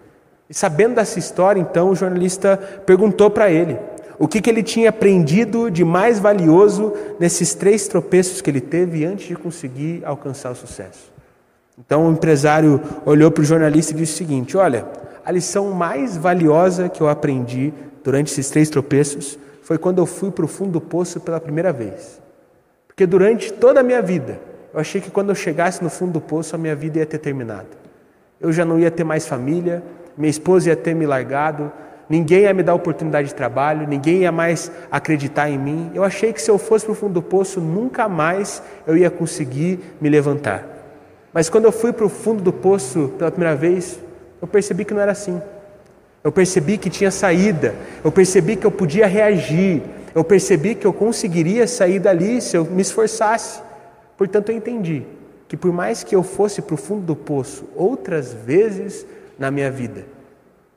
E 0.50 0.54
sabendo 0.54 0.96
dessa 0.96 1.18
história, 1.18 1.60
então, 1.60 1.90
o 1.90 1.96
jornalista 1.96 2.58
perguntou 2.86 3.30
para 3.30 3.50
ele 3.50 3.78
o 4.18 4.28
que, 4.28 4.42
que 4.42 4.50
ele 4.50 4.64
tinha 4.64 4.90
aprendido 4.90 5.70
de 5.70 5.84
mais 5.84 6.20
valioso 6.20 6.94
nesses 7.20 7.54
três 7.54 7.88
tropeços 7.88 8.42
que 8.42 8.50
ele 8.50 8.62
teve 8.62 9.06
antes 9.06 9.28
de 9.28 9.36
conseguir 9.36 10.02
alcançar 10.06 10.52
o 10.52 10.56
sucesso. 10.56 11.14
Então 11.78 12.08
o 12.08 12.12
empresário 12.12 12.82
olhou 13.06 13.30
para 13.30 13.42
o 13.42 13.46
jornalista 13.46 13.92
e 13.92 13.98
disse 13.98 14.14
o 14.14 14.18
seguinte: 14.18 14.56
Olha, 14.56 14.88
a 15.26 15.32
lição 15.32 15.72
mais 15.72 16.16
valiosa 16.16 16.88
que 16.88 17.02
eu 17.02 17.10
aprendi 17.10 17.74
durante 18.04 18.32
esses 18.32 18.50
três 18.50 18.70
tropeços 18.70 19.38
foi 19.62 19.78
quando 19.78 19.98
eu 19.98 20.06
fui 20.06 20.32
para 20.32 20.46
o 20.46 20.48
fundo 20.48 20.72
do 20.72 20.82
poço 20.82 21.20
pela 21.20 21.40
primeira 21.40 21.74
vez. 21.74 22.22
Porque 22.88 23.06
durante 23.06 23.52
toda 23.52 23.82
a 23.82 23.84
minha 23.84 24.02
vida, 24.02 24.40
eu 24.74 24.80
achei 24.80 25.02
que 25.02 25.12
quando 25.12 25.30
eu 25.30 25.36
chegasse 25.36 25.84
no 25.84 25.90
fundo 25.90 26.14
do 26.14 26.22
poço, 26.22 26.56
a 26.56 26.58
minha 26.58 26.76
vida 26.76 27.00
ia 27.00 27.06
ter 27.06 27.18
terminado. 27.18 27.68
Eu 28.40 28.54
já 28.54 28.64
não 28.64 28.80
ia 28.80 28.92
ter 28.92 29.04
mais 29.04 29.28
família, 29.28 29.84
minha 30.18 30.30
esposa 30.30 30.70
ia 30.70 30.76
ter 30.76 30.94
me 30.94 31.06
largado, 31.06 31.72
ninguém 32.10 32.42
ia 32.42 32.54
me 32.54 32.64
dar 32.64 32.74
oportunidade 32.74 33.30
de 33.30 33.36
trabalho, 33.36 33.88
ninguém 33.88 34.20
ia 34.20 34.32
mais 34.32 34.72
acreditar 34.92 35.50
em 35.50 35.58
mim. 35.58 35.92
Eu 35.94 36.04
achei 36.04 36.32
que 36.32 36.42
se 36.42 36.50
eu 36.50 36.58
fosse 36.58 36.86
para 36.86 36.94
o 36.94 36.96
fundo 36.96 37.14
do 37.14 37.22
poço, 37.22 37.60
nunca 37.60 38.08
mais 38.08 38.62
eu 38.88 38.96
ia 38.96 39.10
conseguir 39.10 39.80
me 40.00 40.10
levantar. 40.10 40.66
Mas 41.34 41.50
quando 41.50 41.66
eu 41.66 41.72
fui 41.72 41.92
para 41.92 42.06
o 42.06 42.10
fundo 42.10 42.42
do 42.42 42.54
poço 42.54 43.12
pela 43.18 43.30
primeira 43.30 43.56
vez, 43.56 44.00
eu 44.42 44.48
percebi 44.48 44.86
que 44.86 44.94
não 44.94 45.02
era 45.02 45.12
assim. 45.12 45.42
Eu 46.24 46.32
percebi 46.32 46.78
que 46.78 46.90
tinha 46.90 47.12
saída, 47.12 47.76
eu 48.04 48.12
percebi 48.12 48.56
que 48.56 48.66
eu 48.66 48.72
podia 48.72 49.06
reagir, 49.06 49.84
eu 50.16 50.24
percebi 50.24 50.74
que 50.74 50.88
eu 50.88 50.94
conseguiria 50.94 51.68
sair 51.68 52.00
dali 52.00 52.42
se 52.42 52.56
eu 52.56 52.66
me 52.66 52.82
esforçasse. 52.82 53.62
Portanto, 54.18 54.50
eu 54.50 54.56
entendi 54.56 55.04
que 55.48 55.58
por 55.58 55.72
mais 55.72 56.04
que 56.04 56.16
eu 56.16 56.24
fosse 56.24 56.62
para 56.62 56.74
o 56.74 56.78
fundo 56.78 57.02
do 57.02 57.16
poço 57.16 57.66
outras 57.76 58.34
vezes, 58.34 59.06
na 59.38 59.52
minha 59.52 59.72
vida. 59.72 60.06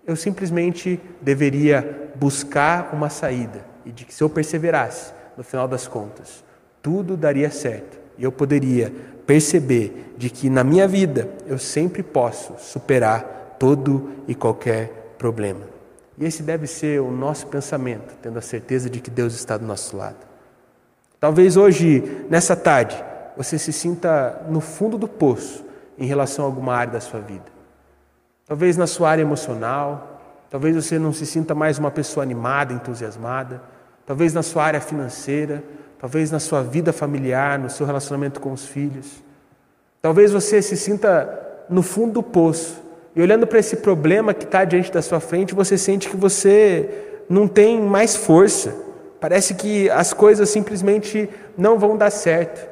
Eu 0.06 0.16
simplesmente 0.16 1.00
deveria 1.20 2.10
buscar 2.14 2.90
uma 2.92 3.10
saída 3.10 3.64
e 3.84 3.92
de 3.92 4.04
que 4.04 4.14
se 4.14 4.22
eu 4.22 4.30
perseverasse, 4.30 5.12
no 5.36 5.44
final 5.44 5.68
das 5.68 5.86
contas, 5.86 6.42
tudo 6.82 7.16
daria 7.16 7.50
certo 7.50 7.98
e 8.16 8.24
eu 8.24 8.32
poderia 8.32 8.92
perceber 9.26 10.14
de 10.16 10.30
que 10.30 10.50
na 10.50 10.64
minha 10.64 10.88
vida 10.88 11.28
eu 11.46 11.58
sempre 11.58 12.02
posso 12.02 12.54
superar 12.58 13.56
todo 13.58 14.10
e 14.26 14.34
qualquer 14.34 15.14
problema. 15.18 15.60
E 16.16 16.24
esse 16.24 16.42
deve 16.42 16.66
ser 16.66 17.00
o 17.00 17.10
nosso 17.10 17.46
pensamento, 17.46 18.16
tendo 18.20 18.38
a 18.38 18.42
certeza 18.42 18.90
de 18.90 19.00
que 19.00 19.10
Deus 19.10 19.34
está 19.34 19.56
do 19.56 19.64
nosso 19.64 19.96
lado. 19.96 20.26
Talvez 21.20 21.56
hoje, 21.56 22.24
nessa 22.28 22.56
tarde, 22.56 23.02
você 23.36 23.58
se 23.58 23.72
sinta 23.72 24.42
no 24.48 24.60
fundo 24.60 24.98
do 24.98 25.06
poço 25.06 25.64
em 25.96 26.06
relação 26.06 26.44
a 26.44 26.48
alguma 26.48 26.74
área 26.74 26.94
da 26.94 27.00
sua 27.00 27.20
vida. 27.20 27.57
Talvez 28.48 28.78
na 28.78 28.86
sua 28.86 29.10
área 29.10 29.20
emocional, 29.20 30.22
talvez 30.48 30.74
você 30.74 30.98
não 30.98 31.12
se 31.12 31.26
sinta 31.26 31.54
mais 31.54 31.78
uma 31.78 31.90
pessoa 31.90 32.24
animada, 32.24 32.72
entusiasmada, 32.72 33.60
talvez 34.06 34.32
na 34.32 34.42
sua 34.42 34.64
área 34.64 34.80
financeira, 34.80 35.62
talvez 36.00 36.30
na 36.30 36.40
sua 36.40 36.62
vida 36.62 36.90
familiar, 36.90 37.58
no 37.58 37.68
seu 37.68 37.84
relacionamento 37.84 38.40
com 38.40 38.50
os 38.50 38.64
filhos. 38.64 39.22
Talvez 40.00 40.32
você 40.32 40.62
se 40.62 40.78
sinta 40.78 41.66
no 41.68 41.82
fundo 41.82 42.14
do 42.14 42.22
poço 42.22 42.82
e 43.14 43.20
olhando 43.20 43.46
para 43.46 43.58
esse 43.58 43.76
problema 43.76 44.32
que 44.32 44.44
está 44.44 44.64
diante 44.64 44.90
da 44.90 45.02
sua 45.02 45.20
frente, 45.20 45.54
você 45.54 45.76
sente 45.76 46.08
que 46.08 46.16
você 46.16 47.18
não 47.28 47.46
tem 47.46 47.78
mais 47.78 48.16
força. 48.16 48.74
Parece 49.20 49.52
que 49.56 49.90
as 49.90 50.14
coisas 50.14 50.48
simplesmente 50.48 51.28
não 51.54 51.78
vão 51.78 51.98
dar 51.98 52.08
certo. 52.08 52.66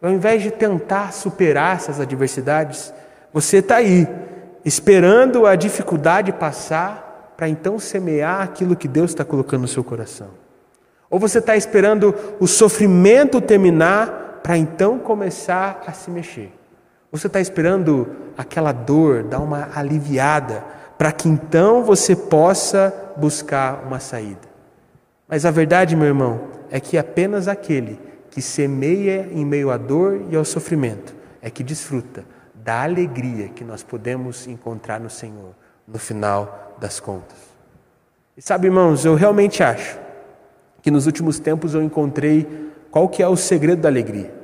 Ao 0.00 0.10
invés 0.10 0.40
de 0.40 0.52
tentar 0.52 1.12
superar 1.12 1.74
essas 1.74 1.98
adversidades, 1.98 2.94
você 3.32 3.56
está 3.56 3.76
aí, 3.76 4.06
esperando 4.66 5.46
a 5.46 5.54
dificuldade 5.54 6.32
passar 6.32 7.34
para 7.36 7.48
então 7.48 7.78
semear 7.78 8.42
aquilo 8.42 8.74
que 8.74 8.88
Deus 8.88 9.12
está 9.12 9.24
colocando 9.24 9.60
no 9.60 9.68
seu 9.68 9.84
coração. 9.84 10.30
Ou 11.08 11.20
você 11.20 11.38
está 11.38 11.56
esperando 11.56 12.12
o 12.40 12.48
sofrimento 12.48 13.40
terminar 13.40 14.40
para 14.42 14.58
então 14.58 14.98
começar 14.98 15.84
a 15.86 15.92
se 15.92 16.10
mexer. 16.10 16.52
Você 17.12 17.28
está 17.28 17.40
esperando 17.40 18.08
aquela 18.36 18.72
dor 18.72 19.22
dar 19.22 19.38
uma 19.38 19.68
aliviada 19.72 20.64
para 20.98 21.12
que 21.12 21.28
então 21.28 21.84
você 21.84 22.16
possa 22.16 22.92
buscar 23.16 23.84
uma 23.86 24.00
saída. 24.00 24.48
Mas 25.28 25.46
a 25.46 25.50
verdade, 25.52 25.94
meu 25.94 26.08
irmão, 26.08 26.40
é 26.72 26.80
que 26.80 26.98
apenas 26.98 27.46
aquele 27.46 28.00
que 28.32 28.42
semeia 28.42 29.28
em 29.30 29.44
meio 29.44 29.70
à 29.70 29.76
dor 29.76 30.22
e 30.28 30.34
ao 30.34 30.44
sofrimento 30.44 31.14
é 31.40 31.48
que 31.48 31.62
desfruta 31.62 32.24
da 32.66 32.82
alegria 32.82 33.48
que 33.48 33.62
nós 33.62 33.84
podemos 33.84 34.48
encontrar 34.48 34.98
no 34.98 35.08
Senhor 35.08 35.54
no 35.86 36.00
final 36.00 36.74
das 36.80 36.98
contas. 36.98 37.38
E 38.36 38.42
sabe, 38.42 38.66
irmãos, 38.66 39.04
eu 39.04 39.14
realmente 39.14 39.62
acho 39.62 39.96
que 40.82 40.90
nos 40.90 41.06
últimos 41.06 41.38
tempos 41.38 41.74
eu 41.74 41.82
encontrei 41.82 42.44
qual 42.90 43.08
que 43.08 43.22
é 43.22 43.28
o 43.28 43.36
segredo 43.36 43.82
da 43.82 43.88
alegria. 43.88 44.34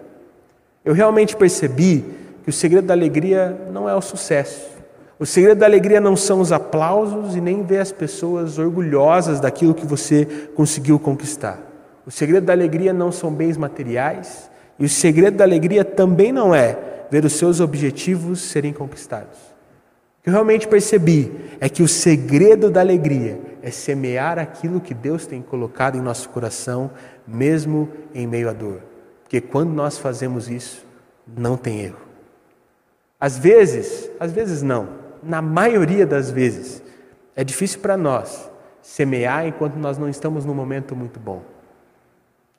Eu 0.84 0.94
realmente 0.94 1.36
percebi 1.36 2.04
que 2.44 2.50
o 2.50 2.52
segredo 2.52 2.86
da 2.86 2.94
alegria 2.94 3.60
não 3.72 3.88
é 3.88 3.94
o 3.94 4.00
sucesso. 4.00 4.70
O 5.18 5.26
segredo 5.26 5.58
da 5.58 5.66
alegria 5.66 6.00
não 6.00 6.16
são 6.16 6.40
os 6.40 6.52
aplausos 6.52 7.34
e 7.34 7.40
nem 7.40 7.64
ver 7.64 7.78
as 7.78 7.90
pessoas 7.90 8.56
orgulhosas 8.56 9.40
daquilo 9.40 9.74
que 9.74 9.86
você 9.86 10.26
conseguiu 10.54 10.96
conquistar. 10.98 11.58
O 12.06 12.10
segredo 12.10 12.46
da 12.46 12.52
alegria 12.52 12.92
não 12.92 13.10
são 13.10 13.32
bens 13.32 13.56
materiais 13.56 14.48
e 14.78 14.84
o 14.84 14.88
segredo 14.88 15.38
da 15.38 15.44
alegria 15.44 15.84
também 15.84 16.30
não 16.30 16.54
é 16.54 16.91
ver 17.12 17.26
os 17.26 17.34
seus 17.34 17.60
objetivos 17.60 18.40
serem 18.40 18.72
conquistados. 18.72 19.36
O 19.38 20.22
que 20.22 20.30
eu 20.30 20.32
realmente 20.32 20.66
percebi 20.66 21.30
é 21.60 21.68
que 21.68 21.82
o 21.82 21.88
segredo 21.88 22.70
da 22.70 22.80
alegria 22.80 23.38
é 23.60 23.70
semear 23.70 24.38
aquilo 24.38 24.80
que 24.80 24.94
Deus 24.94 25.26
tem 25.26 25.42
colocado 25.42 25.98
em 25.98 26.00
nosso 26.00 26.30
coração, 26.30 26.90
mesmo 27.28 27.90
em 28.14 28.26
meio 28.26 28.48
à 28.48 28.54
dor. 28.54 28.80
Porque 29.24 29.42
quando 29.42 29.74
nós 29.74 29.98
fazemos 29.98 30.48
isso, 30.48 30.86
não 31.36 31.54
tem 31.54 31.82
erro. 31.82 32.00
Às 33.20 33.36
vezes, 33.36 34.08
às 34.18 34.32
vezes 34.32 34.62
não, 34.62 34.88
na 35.22 35.42
maioria 35.42 36.06
das 36.06 36.30
vezes, 36.30 36.82
é 37.36 37.44
difícil 37.44 37.80
para 37.80 37.94
nós 37.94 38.50
semear 38.80 39.46
enquanto 39.46 39.74
nós 39.74 39.98
não 39.98 40.08
estamos 40.08 40.46
num 40.46 40.54
momento 40.54 40.96
muito 40.96 41.20
bom. 41.20 41.42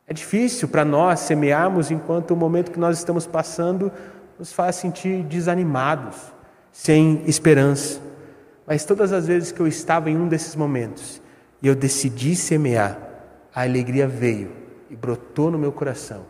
É 0.06 0.14
difícil 0.14 0.68
para 0.68 0.86
nós 0.86 1.22
semearmos 1.22 1.90
enquanto 1.90 2.32
o 2.32 2.38
momento 2.38 2.70
que 2.70 2.80
nós 2.80 3.00
estamos 3.00 3.26
passando 3.26 3.92
nos 4.38 4.52
faz 4.52 4.76
sentir 4.76 5.24
desanimados, 5.24 6.16
sem 6.72 7.24
esperança. 7.28 8.00
Mas 8.66 8.86
todas 8.86 9.12
as 9.12 9.28
vezes 9.28 9.52
que 9.52 9.60
eu 9.60 9.68
estava 9.68 10.10
em 10.10 10.18
um 10.18 10.28
desses 10.28 10.56
momentos 10.56 11.22
e 11.62 11.68
eu 11.68 11.76
decidi 11.76 12.36
semear, 12.36 12.98
a 13.54 13.62
alegria 13.62 14.08
veio 14.08 14.52
e 14.90 14.96
brotou 14.96 15.52
no 15.52 15.58
meu 15.58 15.72
coração, 15.72 16.26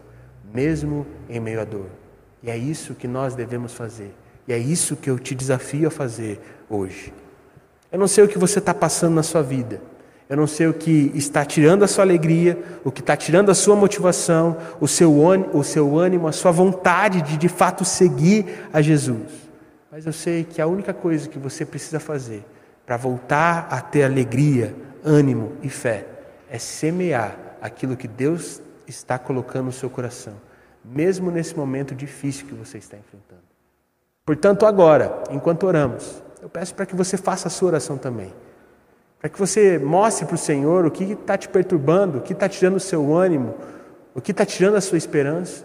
mesmo 0.54 1.06
em 1.30 1.40
meio 1.40 1.62
à 1.62 1.64
dor. 1.64 1.88
E 2.42 2.50
é 2.50 2.58
isso 2.58 2.94
que 2.94 3.08
nós 3.08 3.36
devemos 3.36 3.74
fazer. 3.74 4.14
E 4.48 4.52
é 4.52 4.58
isso 4.58 4.96
que 4.96 5.10
eu 5.10 5.18
te 5.18 5.34
desafio 5.34 5.88
a 5.88 5.92
fazer 5.92 6.42
hoje. 6.70 7.14
Eu 7.92 7.98
não 8.00 8.08
sei 8.08 8.24
o 8.24 8.28
que 8.28 8.38
você 8.38 8.60
está 8.60 8.74
passando 8.74 9.14
na 9.14 9.24
sua 9.24 9.42
vida. 9.42 9.82
Eu 10.34 10.38
não 10.38 10.48
sei 10.48 10.66
o 10.66 10.74
que 10.74 11.12
está 11.14 11.46
tirando 11.46 11.84
a 11.84 11.88
sua 11.88 12.04
alegria, 12.04 12.58
o 12.84 12.92
que 12.92 13.02
está 13.02 13.16
tirando 13.16 13.52
a 13.52 13.54
sua 13.54 13.76
motivação, 13.76 14.58
o 14.82 14.88
seu, 14.88 15.14
o 15.54 15.64
seu 15.64 15.96
ânimo, 15.96 16.28
a 16.28 16.32
sua 16.32 16.52
vontade 16.52 17.22
de 17.22 17.38
de 17.38 17.48
fato 17.48 17.86
seguir 17.86 18.68
a 18.74 18.82
Jesus. 18.82 19.30
Mas 19.92 20.08
eu 20.08 20.12
sei 20.12 20.44
que 20.44 20.60
a 20.60 20.66
única 20.66 20.92
coisa 20.92 21.30
que 21.30 21.38
você 21.38 21.64
precisa 21.64 22.00
fazer 22.00 22.44
para 22.84 22.98
voltar 22.98 23.68
a 23.70 23.80
ter 23.80 24.06
alegria, 24.06 24.74
ânimo 25.06 25.52
e 25.62 25.70
fé 25.70 26.08
é 26.50 26.58
semear 26.58 27.38
aquilo 27.62 27.96
que 27.96 28.08
Deus 28.08 28.60
está 28.88 29.20
colocando 29.20 29.66
no 29.66 29.72
seu 29.72 29.88
coração, 29.88 30.34
mesmo 30.84 31.30
nesse 31.30 31.56
momento 31.56 31.94
difícil 31.94 32.48
que 32.48 32.56
você 32.56 32.80
está 32.80 32.98
enfrentando. 32.98 33.44
Portanto, 34.26 34.66
agora, 34.66 35.26
enquanto 35.30 35.68
oramos, 35.68 36.24
eu 36.42 36.50
peço 36.50 36.74
para 36.74 36.88
que 36.88 36.96
você 36.96 37.18
faça 37.18 37.50
a 37.50 37.52
sua 37.52 37.68
oração 37.68 38.00
também. 38.00 38.34
Para 39.24 39.30
que 39.30 39.40
você 39.40 39.80
mostre 39.80 40.26
para 40.26 40.36
o 40.36 40.38
Senhor 40.38 40.86
o 40.86 40.92
que 40.92 41.14
está 41.14 41.38
te 41.38 41.48
perturbando, 41.48 42.18
o 42.18 42.22
que 42.22 42.34
está 42.34 42.50
tirando 42.50 42.76
o 42.76 42.80
seu 42.80 43.16
ânimo, 43.16 43.56
o 44.14 44.20
que 44.20 44.32
está 44.32 44.46
tirando 44.46 44.76
a 44.76 44.82
sua 44.82 44.98
esperança, 44.98 45.64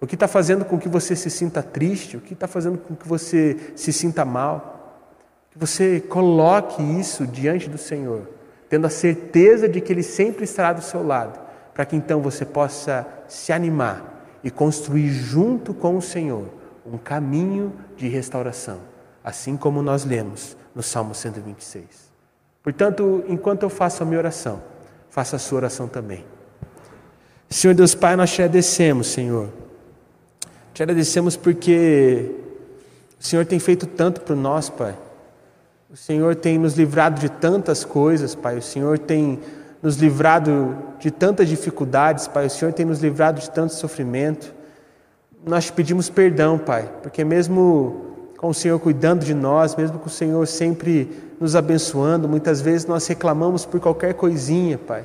o 0.00 0.06
que 0.06 0.14
está 0.14 0.28
fazendo 0.28 0.64
com 0.64 0.78
que 0.78 0.88
você 0.88 1.16
se 1.16 1.28
sinta 1.28 1.64
triste, 1.64 2.16
o 2.16 2.20
que 2.20 2.32
está 2.32 2.46
fazendo 2.46 2.78
com 2.78 2.94
que 2.94 3.08
você 3.08 3.56
se 3.74 3.92
sinta 3.92 4.24
mal. 4.24 5.10
Que 5.50 5.58
você 5.58 5.98
coloque 5.98 6.80
isso 6.80 7.26
diante 7.26 7.68
do 7.68 7.76
Senhor, 7.76 8.30
tendo 8.68 8.86
a 8.86 8.90
certeza 8.90 9.68
de 9.68 9.80
que 9.80 9.92
Ele 9.92 10.04
sempre 10.04 10.44
estará 10.44 10.72
do 10.72 10.80
seu 10.80 11.04
lado, 11.04 11.40
para 11.74 11.84
que 11.84 11.96
então 11.96 12.20
você 12.20 12.44
possa 12.44 13.04
se 13.26 13.52
animar 13.52 14.28
e 14.44 14.48
construir 14.48 15.08
junto 15.08 15.74
com 15.74 15.96
o 15.96 16.02
Senhor 16.02 16.46
um 16.86 16.98
caminho 16.98 17.72
de 17.96 18.06
restauração, 18.06 18.78
assim 19.24 19.56
como 19.56 19.82
nós 19.82 20.04
lemos 20.04 20.56
no 20.72 20.84
Salmo 20.84 21.16
126. 21.16 22.11
Portanto, 22.62 23.24
enquanto 23.28 23.64
eu 23.64 23.70
faço 23.70 24.02
a 24.02 24.06
minha 24.06 24.18
oração, 24.18 24.62
faça 25.10 25.36
a 25.36 25.38
sua 25.38 25.56
oração 25.56 25.88
também. 25.88 26.24
Senhor 27.50 27.74
Deus 27.74 27.94
Pai, 27.94 28.16
nós 28.16 28.30
te 28.30 28.40
agradecemos, 28.40 29.08
Senhor. 29.08 29.50
Te 30.72 30.82
agradecemos 30.82 31.36
porque 31.36 32.34
o 33.20 33.24
Senhor 33.24 33.44
tem 33.44 33.58
feito 33.58 33.86
tanto 33.86 34.22
por 34.22 34.34
nós, 34.34 34.70
Pai. 34.70 34.96
O 35.90 35.96
Senhor 35.96 36.34
tem 36.34 36.58
nos 36.58 36.74
livrado 36.74 37.20
de 37.20 37.28
tantas 37.28 37.84
coisas, 37.84 38.34
Pai. 38.34 38.56
O 38.56 38.62
Senhor 38.62 38.98
tem 38.98 39.38
nos 39.82 39.96
livrado 39.96 40.76
de 40.98 41.10
tantas 41.10 41.48
dificuldades, 41.48 42.26
Pai. 42.26 42.46
O 42.46 42.50
Senhor 42.50 42.72
tem 42.72 42.86
nos 42.86 43.00
livrado 43.00 43.40
de 43.40 43.50
tanto 43.50 43.74
sofrimento. 43.74 44.54
Nós 45.44 45.66
te 45.66 45.72
pedimos 45.72 46.08
perdão, 46.08 46.56
Pai, 46.56 46.90
porque 47.02 47.22
mesmo 47.24 48.11
com 48.42 48.48
o 48.48 48.54
Senhor 48.54 48.76
cuidando 48.80 49.24
de 49.24 49.34
nós, 49.34 49.76
mesmo 49.76 50.00
com 50.00 50.08
o 50.08 50.10
Senhor 50.10 50.44
sempre 50.48 51.08
nos 51.38 51.54
abençoando. 51.54 52.28
Muitas 52.28 52.60
vezes 52.60 52.84
nós 52.88 53.06
reclamamos 53.06 53.64
por 53.64 53.78
qualquer 53.78 54.14
coisinha, 54.14 54.76
Pai. 54.76 55.04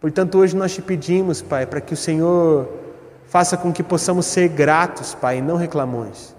Portanto, 0.00 0.38
hoje 0.38 0.56
nós 0.56 0.72
te 0.72 0.80
pedimos, 0.80 1.42
Pai, 1.42 1.66
para 1.66 1.82
que 1.82 1.92
o 1.92 1.96
Senhor 1.96 2.66
faça 3.26 3.58
com 3.58 3.70
que 3.70 3.82
possamos 3.82 4.24
ser 4.24 4.48
gratos, 4.48 5.14
Pai, 5.14 5.36
e 5.36 5.42
não 5.42 5.56
reclamões. 5.56 6.34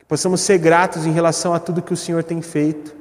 Que 0.00 0.04
possamos 0.06 0.40
ser 0.40 0.58
gratos 0.58 1.06
em 1.06 1.12
relação 1.12 1.54
a 1.54 1.60
tudo 1.60 1.80
que 1.80 1.94
o 1.94 1.96
Senhor 1.96 2.24
tem 2.24 2.42
feito. 2.42 2.92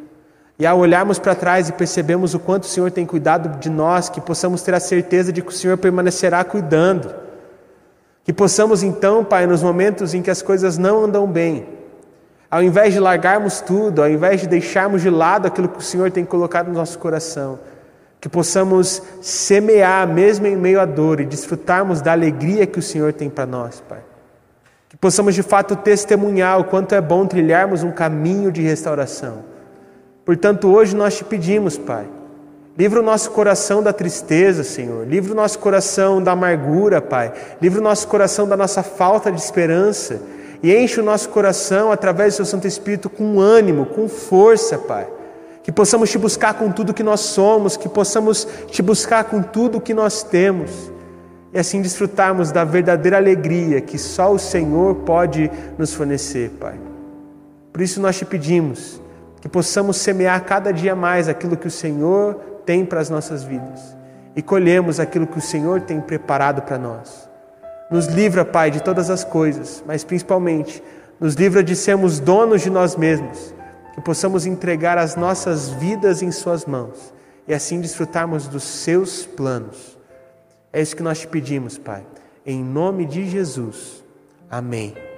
E 0.59 0.67
ao 0.67 0.77
olharmos 0.77 1.17
para 1.17 1.33
trás 1.33 1.67
e 1.67 1.73
percebemos 1.73 2.35
o 2.35 2.39
quanto 2.39 2.65
o 2.65 2.67
Senhor 2.67 2.91
tem 2.91 3.07
cuidado 3.07 3.57
de 3.57 3.71
nós, 3.71 4.07
que 4.07 4.21
possamos 4.21 4.61
ter 4.61 4.75
a 4.75 4.79
certeza 4.79 5.33
de 5.33 5.41
que 5.41 5.49
o 5.49 5.51
Senhor 5.51 5.79
permanecerá 5.79 6.43
cuidando. 6.43 7.11
Que 8.23 8.31
possamos 8.31 8.83
então, 8.83 9.25
Pai, 9.25 9.47
nos 9.47 9.63
momentos 9.63 10.13
em 10.13 10.21
que 10.21 10.29
as 10.29 10.43
coisas 10.43 10.77
não 10.77 11.05
andam 11.05 11.25
bem, 11.25 11.73
ao 12.55 12.63
invés 12.63 12.93
de 12.93 13.01
largarmos 13.01 13.59
tudo, 13.59 14.01
ao 14.01 14.09
invés 14.09 14.39
de 14.39 14.47
deixarmos 14.47 15.01
de 15.01 15.09
lado 15.09 15.45
aquilo 15.45 15.67
que 15.67 15.79
o 15.79 15.81
Senhor 15.81 16.09
tem 16.09 16.23
colocado 16.23 16.67
no 16.67 16.73
nosso 16.73 16.97
coração, 16.97 17.59
que 18.21 18.29
possamos 18.29 19.01
semear 19.21 20.07
mesmo 20.07 20.47
em 20.47 20.55
meio 20.55 20.79
à 20.79 20.85
dor 20.85 21.19
e 21.19 21.25
desfrutarmos 21.25 21.99
da 21.99 22.13
alegria 22.13 22.65
que 22.65 22.79
o 22.79 22.81
Senhor 22.81 23.11
tem 23.11 23.29
para 23.29 23.45
nós, 23.45 23.83
Pai. 23.89 23.99
Que 24.87 24.95
possamos 24.95 25.35
de 25.35 25.43
fato 25.43 25.75
testemunhar 25.75 26.57
o 26.57 26.63
quanto 26.63 26.95
é 26.95 27.01
bom 27.01 27.25
trilharmos 27.25 27.83
um 27.83 27.91
caminho 27.91 28.53
de 28.53 28.61
restauração. 28.61 29.39
Portanto, 30.23 30.73
hoje 30.73 30.95
nós 30.95 31.17
te 31.17 31.25
pedimos, 31.25 31.77
Pai, 31.77 32.05
livra 32.77 33.01
o 33.01 33.03
nosso 33.03 33.31
coração 33.31 33.83
da 33.83 33.91
tristeza, 33.91 34.63
Senhor. 34.63 35.05
Livra 35.05 35.33
o 35.33 35.35
nosso 35.35 35.59
coração 35.59 36.23
da 36.23 36.31
amargura, 36.31 37.01
Pai. 37.01 37.33
Livra 37.61 37.81
o 37.81 37.83
nosso 37.83 38.07
coração 38.07 38.47
da 38.47 38.55
nossa 38.55 38.81
falta 38.81 39.29
de 39.29 39.41
esperança 39.41 40.21
e 40.61 40.75
enche 40.75 40.99
o 40.99 41.03
nosso 41.03 41.29
coração 41.29 41.91
através 41.91 42.33
do 42.33 42.37
seu 42.37 42.45
Santo 42.45 42.67
Espírito 42.67 43.09
com 43.09 43.39
ânimo, 43.39 43.85
com 43.85 44.07
força, 44.07 44.77
Pai. 44.77 45.07
Que 45.63 45.71
possamos 45.71 46.11
te 46.11 46.17
buscar 46.17 46.53
com 46.53 46.71
tudo 46.71 46.93
que 46.93 47.03
nós 47.03 47.21
somos, 47.21 47.75
que 47.75 47.89
possamos 47.89 48.47
te 48.67 48.81
buscar 48.81 49.23
com 49.25 49.41
tudo 49.41 49.81
que 49.81 49.93
nós 49.93 50.21
temos 50.21 50.91
e 51.55 51.57
assim 51.57 51.81
desfrutarmos 51.81 52.51
da 52.51 52.65
verdadeira 52.65 53.15
alegria 53.15 53.79
que 53.79 53.97
só 53.97 54.31
o 54.31 54.37
Senhor 54.37 54.95
pode 54.97 55.49
nos 55.77 55.93
fornecer, 55.93 56.49
Pai. 56.59 56.77
Por 57.71 57.81
isso 57.81 58.01
nós 58.01 58.17
te 58.17 58.25
pedimos 58.25 59.01
que 59.39 59.47
possamos 59.47 59.97
semear 59.97 60.43
cada 60.43 60.71
dia 60.71 60.95
mais 60.95 61.29
aquilo 61.29 61.55
que 61.55 61.67
o 61.67 61.71
Senhor 61.71 62.35
tem 62.65 62.85
para 62.85 62.99
as 62.99 63.09
nossas 63.09 63.43
vidas 63.43 63.95
e 64.35 64.41
colhemos 64.41 64.99
aquilo 64.99 65.25
que 65.25 65.37
o 65.37 65.41
Senhor 65.41 65.81
tem 65.81 66.01
preparado 66.01 66.61
para 66.63 66.77
nós. 66.77 67.29
Nos 67.89 68.07
livra, 68.07 68.43
Pai, 68.43 68.71
de 68.71 68.81
todas 68.81 69.09
as 69.09 69.23
coisas, 69.23 69.83
mas 69.85 70.03
principalmente 70.03 70.81
nos 71.19 71.35
livra 71.35 71.63
de 71.63 71.75
sermos 71.75 72.19
donos 72.19 72.61
de 72.61 72.69
nós 72.69 72.95
mesmos, 72.95 73.53
que 73.93 74.01
possamos 74.01 74.45
entregar 74.45 74.97
as 74.97 75.15
nossas 75.15 75.69
vidas 75.69 76.21
em 76.21 76.31
Suas 76.31 76.65
mãos 76.65 77.13
e 77.47 77.53
assim 77.53 77.79
desfrutarmos 77.79 78.47
dos 78.47 78.63
Seus 78.63 79.25
planos. 79.25 79.97
É 80.73 80.81
isso 80.81 80.95
que 80.95 81.03
nós 81.03 81.19
te 81.19 81.27
pedimos, 81.27 81.77
Pai, 81.77 82.05
em 82.45 82.63
nome 82.63 83.05
de 83.05 83.29
Jesus. 83.29 84.03
Amém. 84.49 85.14